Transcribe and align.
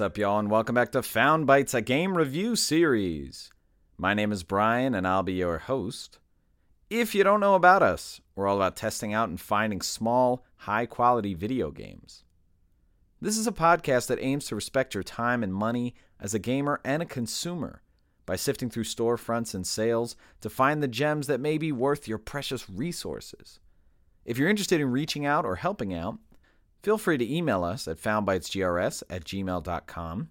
What's 0.00 0.12
up, 0.12 0.16
y'all, 0.16 0.38
and 0.38 0.50
welcome 0.50 0.74
back 0.74 0.92
to 0.92 1.02
Found 1.02 1.46
Bytes, 1.46 1.74
a 1.74 1.82
game 1.82 2.16
review 2.16 2.56
series. 2.56 3.50
My 3.98 4.14
name 4.14 4.32
is 4.32 4.42
Brian, 4.42 4.94
and 4.94 5.06
I'll 5.06 5.22
be 5.22 5.34
your 5.34 5.58
host. 5.58 6.18
If 6.88 7.14
you 7.14 7.22
don't 7.22 7.38
know 7.38 7.54
about 7.54 7.82
us, 7.82 8.22
we're 8.34 8.46
all 8.46 8.56
about 8.56 8.76
testing 8.76 9.12
out 9.12 9.28
and 9.28 9.38
finding 9.38 9.82
small, 9.82 10.46
high 10.56 10.86
quality 10.86 11.34
video 11.34 11.70
games. 11.70 12.24
This 13.20 13.36
is 13.36 13.46
a 13.46 13.52
podcast 13.52 14.06
that 14.06 14.22
aims 14.22 14.46
to 14.46 14.54
respect 14.54 14.94
your 14.94 15.02
time 15.02 15.42
and 15.42 15.52
money 15.52 15.94
as 16.18 16.32
a 16.32 16.38
gamer 16.38 16.80
and 16.82 17.02
a 17.02 17.04
consumer 17.06 17.82
by 18.24 18.36
sifting 18.36 18.70
through 18.70 18.84
storefronts 18.84 19.54
and 19.54 19.66
sales 19.66 20.16
to 20.40 20.48
find 20.48 20.82
the 20.82 20.88
gems 20.88 21.26
that 21.26 21.40
may 21.40 21.58
be 21.58 21.72
worth 21.72 22.08
your 22.08 22.16
precious 22.16 22.70
resources. 22.70 23.60
If 24.24 24.38
you're 24.38 24.48
interested 24.48 24.80
in 24.80 24.92
reaching 24.92 25.26
out 25.26 25.44
or 25.44 25.56
helping 25.56 25.92
out, 25.92 26.16
Feel 26.82 26.98
free 26.98 27.18
to 27.18 27.34
email 27.34 27.62
us 27.62 27.86
at 27.86 27.98
foundbytesgrs 27.98 29.02
at 29.10 29.24
gmail.com, 29.24 30.30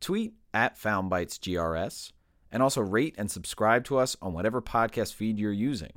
tweet 0.00 0.34
at 0.54 0.78
foundbytesgrs, 0.78 2.12
and 2.52 2.62
also 2.62 2.80
rate 2.80 3.14
and 3.18 3.30
subscribe 3.30 3.84
to 3.84 3.98
us 3.98 4.16
on 4.22 4.32
whatever 4.32 4.62
podcast 4.62 5.14
feed 5.14 5.38
you're 5.38 5.52
using. 5.52 5.92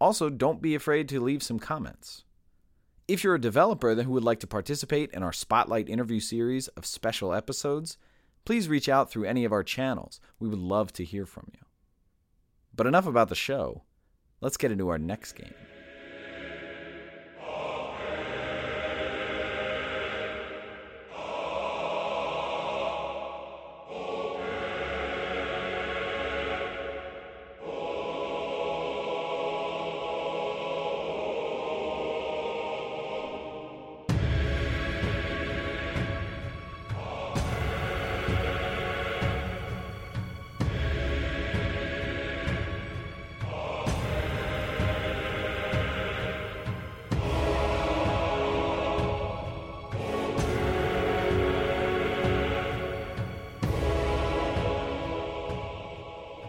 Also, 0.00 0.30
don't 0.30 0.62
be 0.62 0.74
afraid 0.74 1.08
to 1.08 1.20
leave 1.20 1.42
some 1.42 1.58
comments. 1.58 2.24
If 3.06 3.22
you're 3.22 3.34
a 3.34 3.40
developer 3.40 3.94
who 3.94 4.12
would 4.12 4.24
like 4.24 4.40
to 4.40 4.46
participate 4.46 5.10
in 5.12 5.22
our 5.22 5.32
Spotlight 5.32 5.90
interview 5.90 6.20
series 6.20 6.68
of 6.68 6.86
special 6.86 7.34
episodes, 7.34 7.98
please 8.46 8.68
reach 8.68 8.88
out 8.88 9.10
through 9.10 9.24
any 9.24 9.44
of 9.44 9.52
our 9.52 9.62
channels. 9.62 10.20
We 10.38 10.48
would 10.48 10.58
love 10.58 10.92
to 10.94 11.04
hear 11.04 11.26
from 11.26 11.50
you. 11.52 11.60
But 12.74 12.86
enough 12.86 13.06
about 13.06 13.28
the 13.28 13.34
show. 13.34 13.82
Let's 14.40 14.56
get 14.56 14.72
into 14.72 14.88
our 14.88 14.98
next 14.98 15.32
game. 15.32 15.54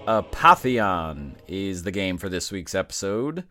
Apotheon 0.08 1.34
is 1.48 1.82
the 1.82 1.92
game 1.92 2.20
for 2.20 2.30
this 2.30 2.52
week's 2.52 2.76
episode. 2.76 3.44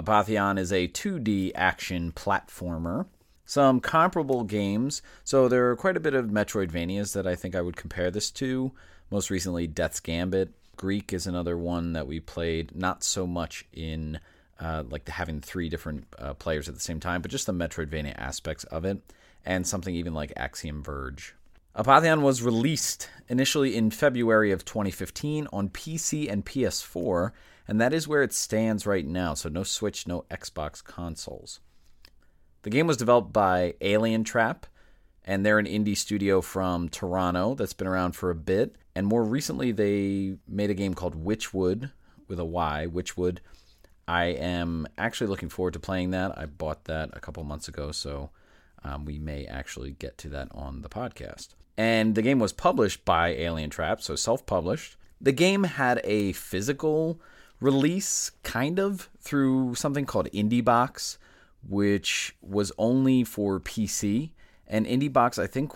Apotheon 0.00 0.58
is 0.58 0.72
a 0.72 0.88
2D 0.88 1.52
action 1.54 2.10
platformer. 2.10 3.06
Some 3.44 3.78
comparable 3.78 4.42
games, 4.42 5.00
so 5.22 5.46
there 5.46 5.70
are 5.70 5.76
quite 5.76 5.96
a 5.96 6.00
bit 6.00 6.14
of 6.14 6.26
Metroidvanias 6.26 7.12
that 7.14 7.26
I 7.26 7.36
think 7.36 7.54
I 7.54 7.60
would 7.60 7.76
compare 7.76 8.10
this 8.10 8.32
to. 8.32 8.72
Most 9.10 9.30
recently, 9.30 9.68
Death's 9.68 10.00
Gambit. 10.00 10.50
Greek 10.76 11.12
is 11.12 11.28
another 11.28 11.56
one 11.56 11.92
that 11.92 12.08
we 12.08 12.18
played, 12.18 12.74
not 12.74 13.04
so 13.04 13.24
much 13.24 13.64
in 13.72 14.18
uh, 14.58 14.82
like 14.90 15.08
having 15.08 15.40
three 15.40 15.68
different 15.68 16.06
uh, 16.18 16.34
players 16.34 16.68
at 16.68 16.74
the 16.74 16.80
same 16.80 16.98
time, 16.98 17.22
but 17.22 17.30
just 17.30 17.46
the 17.46 17.52
Metroidvania 17.52 18.18
aspects 18.18 18.64
of 18.64 18.84
it, 18.84 19.00
and 19.44 19.68
something 19.68 19.94
even 19.94 20.14
like 20.14 20.32
Axiom 20.36 20.82
Verge. 20.82 21.36
Apotheon 21.74 22.20
was 22.20 22.42
released 22.42 23.08
initially 23.28 23.74
in 23.74 23.90
February 23.90 24.52
of 24.52 24.62
2015 24.62 25.48
on 25.54 25.70
PC 25.70 26.30
and 26.30 26.44
PS4, 26.44 27.32
and 27.66 27.80
that 27.80 27.94
is 27.94 28.06
where 28.06 28.22
it 28.22 28.34
stands 28.34 28.86
right 28.86 29.06
now, 29.06 29.32
so 29.32 29.48
no 29.48 29.62
Switch, 29.62 30.06
no 30.06 30.26
Xbox 30.30 30.84
consoles. 30.84 31.60
The 32.60 32.68
game 32.68 32.86
was 32.86 32.98
developed 32.98 33.32
by 33.32 33.72
Alien 33.80 34.22
Trap, 34.22 34.66
and 35.24 35.46
they're 35.46 35.58
an 35.58 35.64
indie 35.64 35.96
studio 35.96 36.42
from 36.42 36.90
Toronto 36.90 37.54
that's 37.54 37.72
been 37.72 37.86
around 37.86 38.12
for 38.12 38.28
a 38.28 38.34
bit. 38.34 38.76
And 38.94 39.06
more 39.06 39.24
recently, 39.24 39.72
they 39.72 40.36
made 40.46 40.68
a 40.68 40.74
game 40.74 40.92
called 40.92 41.24
Wytchwood 41.24 41.90
with 42.28 42.38
a 42.38 42.44
Y, 42.44 42.86
Wytchwood. 42.90 43.38
I 44.06 44.24
am 44.24 44.86
actually 44.98 45.28
looking 45.28 45.48
forward 45.48 45.72
to 45.72 45.80
playing 45.80 46.10
that. 46.10 46.36
I 46.36 46.44
bought 46.44 46.84
that 46.84 47.10
a 47.14 47.20
couple 47.20 47.42
months 47.44 47.68
ago, 47.68 47.92
so 47.92 48.28
um, 48.84 49.06
we 49.06 49.18
may 49.18 49.46
actually 49.46 49.92
get 49.92 50.18
to 50.18 50.28
that 50.30 50.48
on 50.50 50.82
the 50.82 50.90
podcast. 50.90 51.54
And 51.76 52.14
the 52.14 52.22
game 52.22 52.38
was 52.38 52.52
published 52.52 53.04
by 53.04 53.30
Alien 53.30 53.70
Trap, 53.70 54.02
so 54.02 54.14
self 54.14 54.44
published. 54.46 54.96
The 55.20 55.32
game 55.32 55.64
had 55.64 56.00
a 56.04 56.32
physical 56.32 57.20
release, 57.60 58.32
kind 58.42 58.78
of, 58.78 59.08
through 59.20 59.76
something 59.76 60.04
called 60.04 60.28
IndieBox, 60.32 61.16
which 61.66 62.34
was 62.42 62.72
only 62.76 63.24
for 63.24 63.60
PC. 63.60 64.32
And 64.66 64.84
IndieBox, 64.86 65.42
I 65.42 65.46
think, 65.46 65.72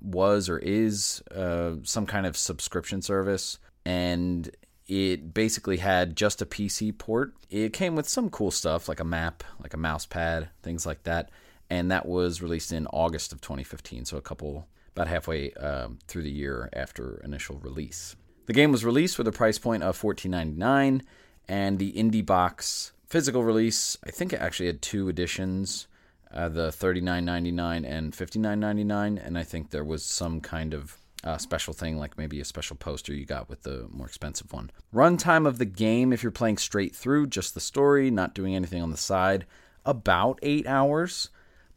was 0.00 0.48
or 0.48 0.58
is 0.58 1.22
uh, 1.34 1.76
some 1.82 2.06
kind 2.06 2.26
of 2.26 2.36
subscription 2.36 3.02
service. 3.02 3.58
And 3.84 4.50
it 4.86 5.34
basically 5.34 5.78
had 5.78 6.16
just 6.16 6.42
a 6.42 6.46
PC 6.46 6.96
port. 6.96 7.34
It 7.50 7.72
came 7.72 7.96
with 7.96 8.08
some 8.08 8.30
cool 8.30 8.50
stuff 8.50 8.88
like 8.88 9.00
a 9.00 9.04
map, 9.04 9.42
like 9.60 9.74
a 9.74 9.78
mouse 9.78 10.06
pad, 10.06 10.50
things 10.62 10.86
like 10.86 11.02
that. 11.04 11.30
And 11.68 11.90
that 11.90 12.06
was 12.06 12.42
released 12.42 12.72
in 12.72 12.86
August 12.88 13.32
of 13.32 13.40
2015, 13.40 14.04
so 14.04 14.16
a 14.16 14.22
couple 14.22 14.68
about 14.96 15.08
halfway 15.08 15.52
um, 15.54 15.98
through 16.08 16.22
the 16.22 16.30
year 16.30 16.70
after 16.72 17.20
initial 17.22 17.58
release. 17.58 18.16
The 18.46 18.54
game 18.54 18.72
was 18.72 18.84
released 18.84 19.18
with 19.18 19.28
a 19.28 19.32
price 19.32 19.58
point 19.58 19.82
of 19.82 20.00
$14.99, 20.00 21.02
and 21.48 21.78
the 21.78 21.92
IndieBox 21.92 22.92
physical 23.06 23.44
release, 23.44 23.98
I 24.06 24.10
think 24.10 24.32
it 24.32 24.40
actually 24.40 24.66
had 24.66 24.82
two 24.82 25.08
editions. 25.08 25.86
Uh, 26.32 26.48
the 26.48 26.68
$39.99 26.68 27.88
and 27.88 28.12
$59.99, 28.12 29.24
and 29.24 29.38
I 29.38 29.42
think 29.44 29.70
there 29.70 29.84
was 29.84 30.04
some 30.04 30.40
kind 30.40 30.74
of 30.74 30.98
uh, 31.22 31.38
special 31.38 31.72
thing, 31.72 31.98
like 31.98 32.18
maybe 32.18 32.40
a 32.40 32.44
special 32.44 32.76
poster 32.76 33.14
you 33.14 33.24
got 33.24 33.48
with 33.48 33.62
the 33.62 33.86
more 33.90 34.06
expensive 34.06 34.52
one. 34.52 34.70
Runtime 34.94 35.46
of 35.46 35.58
the 35.58 35.64
game, 35.64 36.12
if 36.12 36.22
you're 36.22 36.32
playing 36.32 36.58
straight 36.58 36.94
through, 36.96 37.28
just 37.28 37.54
the 37.54 37.60
story, 37.60 38.10
not 38.10 38.34
doing 38.34 38.56
anything 38.56 38.82
on 38.82 38.90
the 38.90 38.96
side, 38.96 39.46
about 39.84 40.38
eight 40.42 40.66
hours. 40.66 41.30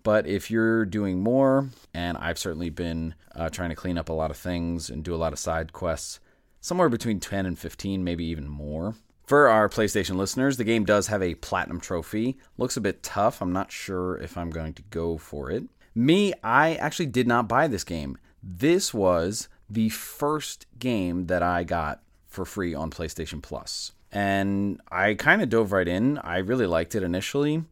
But 0.09 0.25
if 0.25 0.49
you're 0.49 0.85
doing 0.85 1.21
more, 1.21 1.69
and 1.93 2.17
I've 2.17 2.39
certainly 2.39 2.71
been 2.71 3.13
uh, 3.35 3.51
trying 3.51 3.69
to 3.69 3.75
clean 3.75 3.95
up 3.95 4.09
a 4.09 4.13
lot 4.13 4.31
of 4.31 4.37
things 4.37 4.89
and 4.89 5.03
do 5.03 5.13
a 5.13 5.21
lot 5.21 5.33
of 5.33 5.37
side 5.37 5.71
quests, 5.71 6.19
somewhere 6.61 6.89
between 6.89 7.19
10 7.19 7.45
and 7.45 7.59
15, 7.59 8.03
maybe 8.03 8.25
even 8.25 8.47
more. 8.47 8.95
For 9.27 9.47
our 9.47 9.69
PlayStation 9.69 10.15
listeners, 10.15 10.57
the 10.57 10.63
game 10.63 10.83
does 10.83 11.05
have 11.05 11.21
a 11.21 11.35
platinum 11.35 11.79
trophy. 11.79 12.39
Looks 12.57 12.75
a 12.75 12.81
bit 12.81 13.03
tough. 13.03 13.39
I'm 13.39 13.53
not 13.53 13.71
sure 13.71 14.17
if 14.17 14.35
I'm 14.35 14.49
going 14.49 14.73
to 14.73 14.81
go 14.89 15.19
for 15.19 15.51
it. 15.51 15.65
Me, 15.93 16.33
I 16.43 16.73
actually 16.73 17.05
did 17.05 17.27
not 17.27 17.47
buy 17.47 17.67
this 17.67 17.83
game. 17.83 18.17
This 18.41 18.91
was 18.91 19.47
the 19.69 19.89
first 19.89 20.65
game 20.79 21.27
that 21.27 21.43
I 21.43 21.63
got 21.63 22.01
for 22.25 22.45
free 22.45 22.73
on 22.73 22.89
PlayStation 22.89 23.43
Plus. 23.43 23.91
And 24.11 24.81
I 24.91 25.13
kind 25.13 25.43
of 25.43 25.49
dove 25.49 25.71
right 25.71 25.87
in. 25.87 26.17
I 26.17 26.39
really 26.39 26.65
liked 26.65 26.95
it 26.95 27.03
initially 27.03 27.63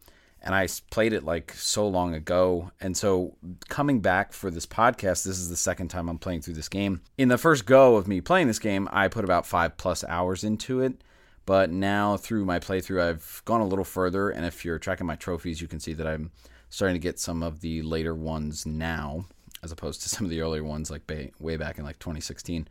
and 0.42 0.54
I 0.54 0.68
played 0.92 1.13
it 1.13 1.24
like 1.24 1.51
so 1.54 1.88
long 1.88 2.13
ago. 2.13 2.72
And 2.80 2.95
so 2.95 3.36
coming 3.69 4.00
back 4.00 4.34
for 4.34 4.51
this 4.51 4.66
podcast, 4.66 5.24
this 5.24 5.39
is 5.39 5.50
the 5.50 5.56
second 5.56 5.89
time 5.89 6.10
I'm 6.10 6.19
playing 6.19 6.42
through 6.42 6.54
this 6.54 6.69
game. 6.69 7.01
In 7.18 7.28
the 7.28 7.38
first 7.38 7.66
go 7.66 7.95
of 7.95 8.07
me 8.07 8.22
playing 8.22 8.48
this 8.48 8.60
game, 8.60 8.88
I 8.92 9.07
put 9.07 9.24
about 9.24 9.45
five 9.45 9.78
plus 9.78 10.04
hours 10.04 10.44
into 10.44 10.81
it. 10.81 11.01
But 11.45 11.72
now 11.72 12.18
through 12.18 12.45
my 12.45 12.60
playthrough, 12.60 13.01
I've 13.01 13.42
gone 13.45 13.62
a 13.62 13.68
little 13.68 13.86
further. 13.86 14.30
And 14.30 14.45
if 14.45 14.63
you're 14.63 14.80
tracking 14.80 15.07
my 15.07 15.16
trophies, 15.16 15.62
you 15.62 15.68
can 15.68 15.80
see 15.80 15.94
that 15.94 16.06
I'm 16.06 16.31
starting 16.69 16.95
to 16.95 17.00
get 17.00 17.19
some 17.19 17.42
of 17.42 17.62
the 17.62 17.81
later 17.81 18.13
ones 18.13 18.66
now, 18.66 19.25
as 19.63 19.72
opposed 19.72 20.01
to 20.04 20.10
some 20.16 20.25
of 20.25 20.30
the 20.30 20.42
earlier 20.42 20.63
ones 20.63 20.92
like 20.92 21.10
way 21.40 21.57
back 21.57 21.78
in 21.78 21.86
like 21.86 22.00
2016. 22.00 22.68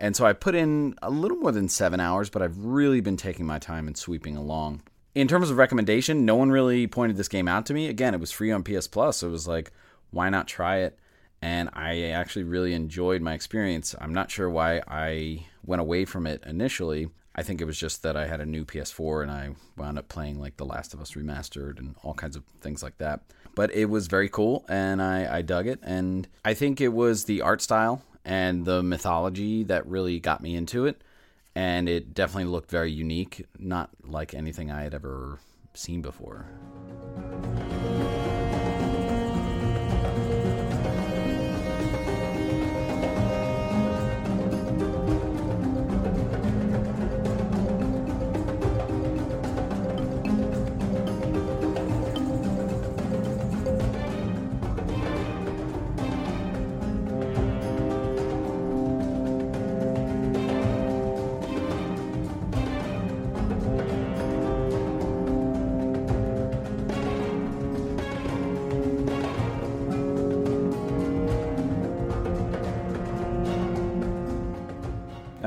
And 0.00 0.16
so 0.16 0.24
I 0.24 0.32
put 0.32 0.54
in 0.54 0.94
a 1.02 1.10
little 1.10 1.36
more 1.36 1.52
than 1.52 1.68
seven 1.68 2.00
hours, 2.00 2.30
but 2.30 2.40
I've 2.40 2.58
really 2.58 3.00
been 3.00 3.16
taking 3.16 3.46
my 3.46 3.58
time 3.58 3.86
and 3.86 3.96
sweeping 3.96 4.36
along 4.36 4.82
in 5.14 5.28
terms 5.28 5.50
of 5.50 5.56
recommendation, 5.56 6.24
no 6.24 6.36
one 6.36 6.50
really 6.50 6.86
pointed 6.86 7.16
this 7.16 7.28
game 7.28 7.48
out 7.48 7.66
to 7.66 7.74
me. 7.74 7.88
Again, 7.88 8.14
it 8.14 8.20
was 8.20 8.30
free 8.30 8.50
on 8.50 8.62
PS 8.62 8.86
Plus, 8.86 9.18
so 9.18 9.28
it 9.28 9.30
was 9.30 9.48
like, 9.48 9.72
why 10.10 10.28
not 10.28 10.46
try 10.46 10.78
it? 10.78 10.98
And 11.40 11.70
I 11.72 12.02
actually 12.10 12.44
really 12.44 12.74
enjoyed 12.74 13.22
my 13.22 13.34
experience. 13.34 13.94
I'm 14.00 14.12
not 14.12 14.30
sure 14.30 14.50
why 14.50 14.82
I 14.88 15.46
went 15.64 15.80
away 15.80 16.04
from 16.04 16.26
it 16.26 16.42
initially. 16.46 17.10
I 17.34 17.44
think 17.44 17.60
it 17.60 17.66
was 17.66 17.78
just 17.78 18.02
that 18.02 18.16
I 18.16 18.26
had 18.26 18.40
a 18.40 18.46
new 18.46 18.64
PS4 18.64 19.22
and 19.22 19.30
I 19.30 19.50
wound 19.76 19.98
up 19.98 20.08
playing 20.08 20.40
like 20.40 20.56
The 20.56 20.66
Last 20.66 20.92
of 20.92 21.00
Us 21.00 21.12
Remastered 21.12 21.78
and 21.78 21.94
all 22.02 22.14
kinds 22.14 22.34
of 22.34 22.42
things 22.60 22.82
like 22.82 22.98
that. 22.98 23.20
But 23.54 23.72
it 23.72 23.84
was 23.84 24.08
very 24.08 24.28
cool 24.28 24.64
and 24.68 25.00
I, 25.00 25.38
I 25.38 25.42
dug 25.42 25.68
it. 25.68 25.78
And 25.82 26.26
I 26.44 26.54
think 26.54 26.80
it 26.80 26.88
was 26.88 27.24
the 27.24 27.42
art 27.42 27.62
style 27.62 28.02
and 28.24 28.64
the 28.64 28.82
mythology 28.82 29.62
that 29.64 29.86
really 29.86 30.18
got 30.18 30.42
me 30.42 30.56
into 30.56 30.86
it 30.86 31.00
and 31.58 31.88
it 31.88 32.14
definitely 32.14 32.44
looked 32.44 32.70
very 32.70 32.92
unique, 32.92 33.44
not 33.58 33.90
like 34.04 34.32
anything 34.32 34.70
I 34.70 34.82
had 34.82 34.94
ever 34.94 35.40
seen 35.74 36.02
before. 36.02 36.46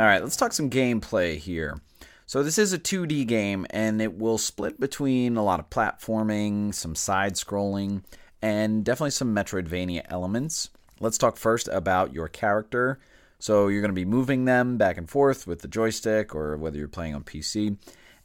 All 0.02 0.08
right, 0.08 0.24
let's 0.24 0.36
talk 0.36 0.52
some 0.52 0.72
gameplay 0.72 1.38
here. 1.38 1.80
So, 2.26 2.42
this 2.42 2.58
is 2.58 2.74
a 2.74 2.80
2D 2.80 3.28
game, 3.28 3.68
and 3.70 4.02
it 4.02 4.18
will 4.18 4.40
split 4.40 4.80
between 4.80 5.38
a 5.38 5.44
lot 5.44 5.60
of 5.60 5.70
platforming, 5.70 6.74
some 6.74 6.96
side 6.96 7.36
scrolling, 7.36 8.02
and 8.42 8.84
definitely 8.84 9.12
some 9.12 9.36
Metroidvania 9.36 10.02
elements. 10.10 10.72
Let's 11.00 11.20
talk 11.20 11.38
first 11.38 11.68
about 11.68 12.14
your 12.14 12.28
character. 12.28 13.00
So, 13.38 13.68
you're 13.68 13.82
going 13.82 13.92
to 13.92 13.94
be 13.94 14.04
moving 14.04 14.46
them 14.46 14.76
back 14.76 14.98
and 14.98 15.08
forth 15.08 15.46
with 15.46 15.62
the 15.62 15.68
joystick, 15.68 16.34
or 16.34 16.58
whether 16.58 16.80
you're 16.80 16.88
playing 16.88 17.14
on 17.14 17.24
PC. 17.24 17.78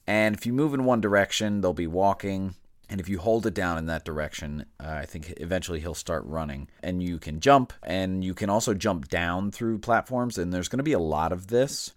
And 0.06 0.34
if 0.34 0.46
you 0.46 0.54
move 0.54 0.72
in 0.72 0.86
one 0.86 1.02
direction, 1.02 1.60
they'll 1.60 1.74
be 1.74 1.86
walking. 1.86 2.54
And 2.88 3.00
if 3.00 3.08
you 3.08 3.18
hold 3.18 3.46
it 3.46 3.54
down 3.54 3.78
in 3.78 3.86
that 3.86 4.04
direction, 4.04 4.66
uh, 4.78 4.88
I 4.88 5.06
think 5.06 5.34
eventually 5.38 5.80
he'll 5.80 5.94
start 5.94 6.24
running. 6.26 6.68
And 6.82 7.02
you 7.02 7.18
can 7.18 7.40
jump, 7.40 7.72
and 7.82 8.22
you 8.24 8.32
can 8.32 8.48
also 8.48 8.74
jump 8.74 9.08
down 9.08 9.50
through 9.50 9.78
platforms. 9.78 10.38
And 10.38 10.52
there's 10.52 10.68
going 10.68 10.78
to 10.78 10.84
be 10.84 10.92
a 10.92 10.98
lot 10.98 11.32
of 11.32 11.48
this 11.48 11.92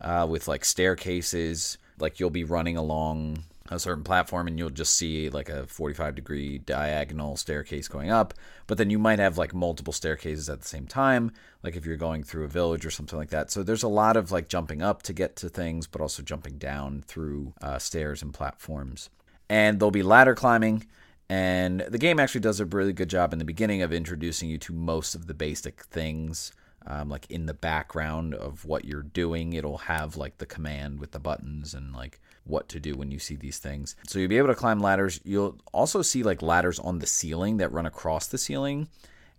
uh, 0.00 0.26
with 0.28 0.48
like 0.48 0.64
staircases. 0.64 1.78
Like 1.98 2.18
you'll 2.18 2.30
be 2.30 2.44
running 2.44 2.76
along 2.76 3.44
a 3.70 3.78
certain 3.78 4.04
platform 4.04 4.46
and 4.46 4.58
you'll 4.58 4.70
just 4.70 4.96
see 4.96 5.30
like 5.30 5.48
a 5.48 5.66
45 5.66 6.14
degree 6.14 6.58
diagonal 6.58 7.36
staircase 7.36 7.88
going 7.88 8.10
up 8.10 8.34
but 8.66 8.78
then 8.78 8.90
you 8.90 8.98
might 8.98 9.18
have 9.18 9.38
like 9.38 9.54
multiple 9.54 9.92
staircases 9.92 10.50
at 10.50 10.60
the 10.60 10.68
same 10.68 10.86
time 10.86 11.32
like 11.62 11.76
if 11.76 11.86
you're 11.86 11.96
going 11.96 12.22
through 12.22 12.44
a 12.44 12.48
village 12.48 12.84
or 12.84 12.90
something 12.90 13.18
like 13.18 13.30
that 13.30 13.50
so 13.50 13.62
there's 13.62 13.82
a 13.82 13.88
lot 13.88 14.16
of 14.16 14.30
like 14.30 14.48
jumping 14.48 14.82
up 14.82 15.02
to 15.02 15.12
get 15.12 15.36
to 15.36 15.48
things 15.48 15.86
but 15.86 16.00
also 16.00 16.22
jumping 16.22 16.58
down 16.58 17.02
through 17.06 17.52
uh, 17.62 17.78
stairs 17.78 18.22
and 18.22 18.34
platforms 18.34 19.10
and 19.52 19.78
there'll 19.78 19.90
be 19.90 20.02
ladder 20.02 20.34
climbing. 20.34 20.86
And 21.28 21.80
the 21.80 21.98
game 21.98 22.18
actually 22.18 22.40
does 22.40 22.58
a 22.58 22.64
really 22.64 22.94
good 22.94 23.10
job 23.10 23.34
in 23.34 23.38
the 23.38 23.44
beginning 23.44 23.82
of 23.82 23.92
introducing 23.92 24.48
you 24.48 24.56
to 24.58 24.72
most 24.72 25.14
of 25.14 25.26
the 25.26 25.34
basic 25.34 25.82
things. 25.82 26.52
Um, 26.86 27.10
like 27.10 27.30
in 27.30 27.44
the 27.44 27.54
background 27.54 28.34
of 28.34 28.64
what 28.64 28.86
you're 28.86 29.02
doing, 29.02 29.52
it'll 29.52 29.76
have 29.76 30.16
like 30.16 30.38
the 30.38 30.46
command 30.46 31.00
with 31.00 31.12
the 31.12 31.20
buttons 31.20 31.74
and 31.74 31.92
like 31.92 32.18
what 32.44 32.70
to 32.70 32.80
do 32.80 32.94
when 32.94 33.10
you 33.10 33.18
see 33.18 33.36
these 33.36 33.58
things. 33.58 33.94
So 34.06 34.18
you'll 34.18 34.30
be 34.30 34.38
able 34.38 34.48
to 34.48 34.54
climb 34.54 34.80
ladders. 34.80 35.20
You'll 35.22 35.58
also 35.70 36.00
see 36.00 36.22
like 36.22 36.40
ladders 36.40 36.78
on 36.78 36.98
the 36.98 37.06
ceiling 37.06 37.58
that 37.58 37.72
run 37.72 37.84
across 37.84 38.28
the 38.28 38.38
ceiling 38.38 38.88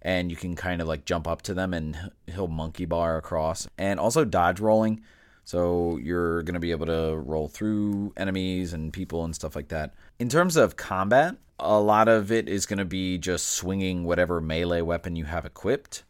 and 0.04 0.30
you 0.30 0.38
can 0.38 0.56
kind 0.56 0.80
of 0.80 0.88
like 0.88 1.06
jump 1.06 1.28
up 1.28 1.42
to 1.44 1.56
them 1.56 1.74
and 1.74 2.12
he'll 2.28 2.48
monkey 2.48 2.86
bar 2.86 3.18
across. 3.18 3.68
And 3.80 4.00
also 4.00 4.26
dodge 4.26 4.60
rolling. 4.60 5.02
So 5.44 5.98
you're 5.98 6.44
going 6.44 6.54
to 6.54 6.60
be 6.60 6.72
able 6.72 6.86
to 6.86 7.16
roll 7.18 7.48
through 7.48 8.14
enemies 8.16 8.74
and 8.74 8.94
people 8.94 9.26
and 9.26 9.36
stuff 9.36 9.56
like 9.56 9.68
that. 9.70 9.94
In 10.20 10.30
terms 10.30 10.56
of 10.56 10.76
combat, 10.76 11.36
a 11.60 11.80
lot 11.80 12.08
of 12.08 12.32
it 12.32 12.48
is 12.48 12.66
going 12.66 12.80
to 12.80 12.86
be 12.86 13.18
just 13.18 13.48
swinging 13.50 14.04
whatever 14.04 14.42
melee 14.42 14.82
weapon 14.82 15.16
you 15.16 15.26
have 15.26 15.46
equipped. 15.46 16.04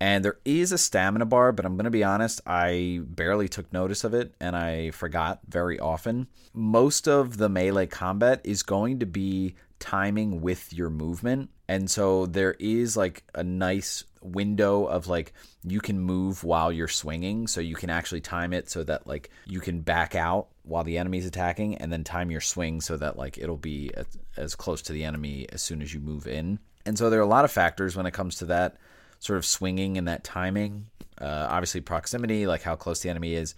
And 0.00 0.24
there 0.24 0.38
is 0.44 0.72
a 0.72 0.78
stamina 0.78 1.24
bar, 1.24 1.52
but 1.52 1.64
I'm 1.64 1.76
going 1.76 1.84
to 1.84 1.90
be 1.90 2.04
honest, 2.04 2.40
I 2.46 3.00
barely 3.02 3.48
took 3.48 3.72
notice 3.72 4.04
of 4.04 4.12
it 4.12 4.34
and 4.40 4.56
I 4.56 4.90
forgot 4.90 5.40
very 5.48 5.78
often. 5.78 6.26
Most 6.52 7.08
of 7.08 7.38
the 7.38 7.48
melee 7.48 7.86
combat 7.86 8.40
is 8.44 8.62
going 8.62 8.98
to 8.98 9.06
be 9.06 9.54
timing 9.78 10.40
with 10.40 10.72
your 10.72 10.90
movement. 10.90 11.50
And 11.68 11.90
so 11.90 12.26
there 12.26 12.54
is 12.58 12.96
like 12.96 13.24
a 13.34 13.42
nice 13.42 14.04
window 14.20 14.84
of 14.84 15.06
like 15.06 15.32
you 15.62 15.80
can 15.80 15.98
move 15.98 16.44
while 16.44 16.72
you're 16.72 16.88
swinging. 16.88 17.46
So 17.46 17.60
you 17.60 17.74
can 17.74 17.90
actually 17.90 18.20
time 18.20 18.52
it 18.52 18.70
so 18.70 18.84
that 18.84 19.06
like 19.06 19.30
you 19.46 19.60
can 19.60 19.80
back 19.80 20.14
out 20.14 20.48
while 20.62 20.84
the 20.84 20.98
enemy's 20.98 21.26
attacking 21.26 21.76
and 21.76 21.92
then 21.92 22.04
time 22.04 22.30
your 22.30 22.40
swing 22.40 22.80
so 22.80 22.96
that 22.96 23.16
like 23.16 23.38
it'll 23.38 23.56
be 23.56 23.90
as 24.36 24.54
close 24.54 24.82
to 24.82 24.92
the 24.92 25.04
enemy 25.04 25.46
as 25.52 25.62
soon 25.62 25.82
as 25.82 25.92
you 25.92 26.00
move 26.00 26.26
in. 26.26 26.58
And 26.86 26.98
so 26.98 27.08
there 27.08 27.20
are 27.20 27.22
a 27.22 27.26
lot 27.26 27.44
of 27.44 27.50
factors 27.50 27.96
when 27.96 28.06
it 28.06 28.12
comes 28.12 28.36
to 28.36 28.46
that 28.46 28.76
sort 29.18 29.38
of 29.38 29.46
swinging 29.46 29.96
and 29.96 30.08
that 30.08 30.24
timing. 30.24 30.86
Uh, 31.18 31.46
obviously, 31.48 31.80
proximity, 31.80 32.46
like 32.46 32.62
how 32.62 32.74
close 32.76 33.00
the 33.00 33.08
enemy 33.08 33.34
is 33.34 33.54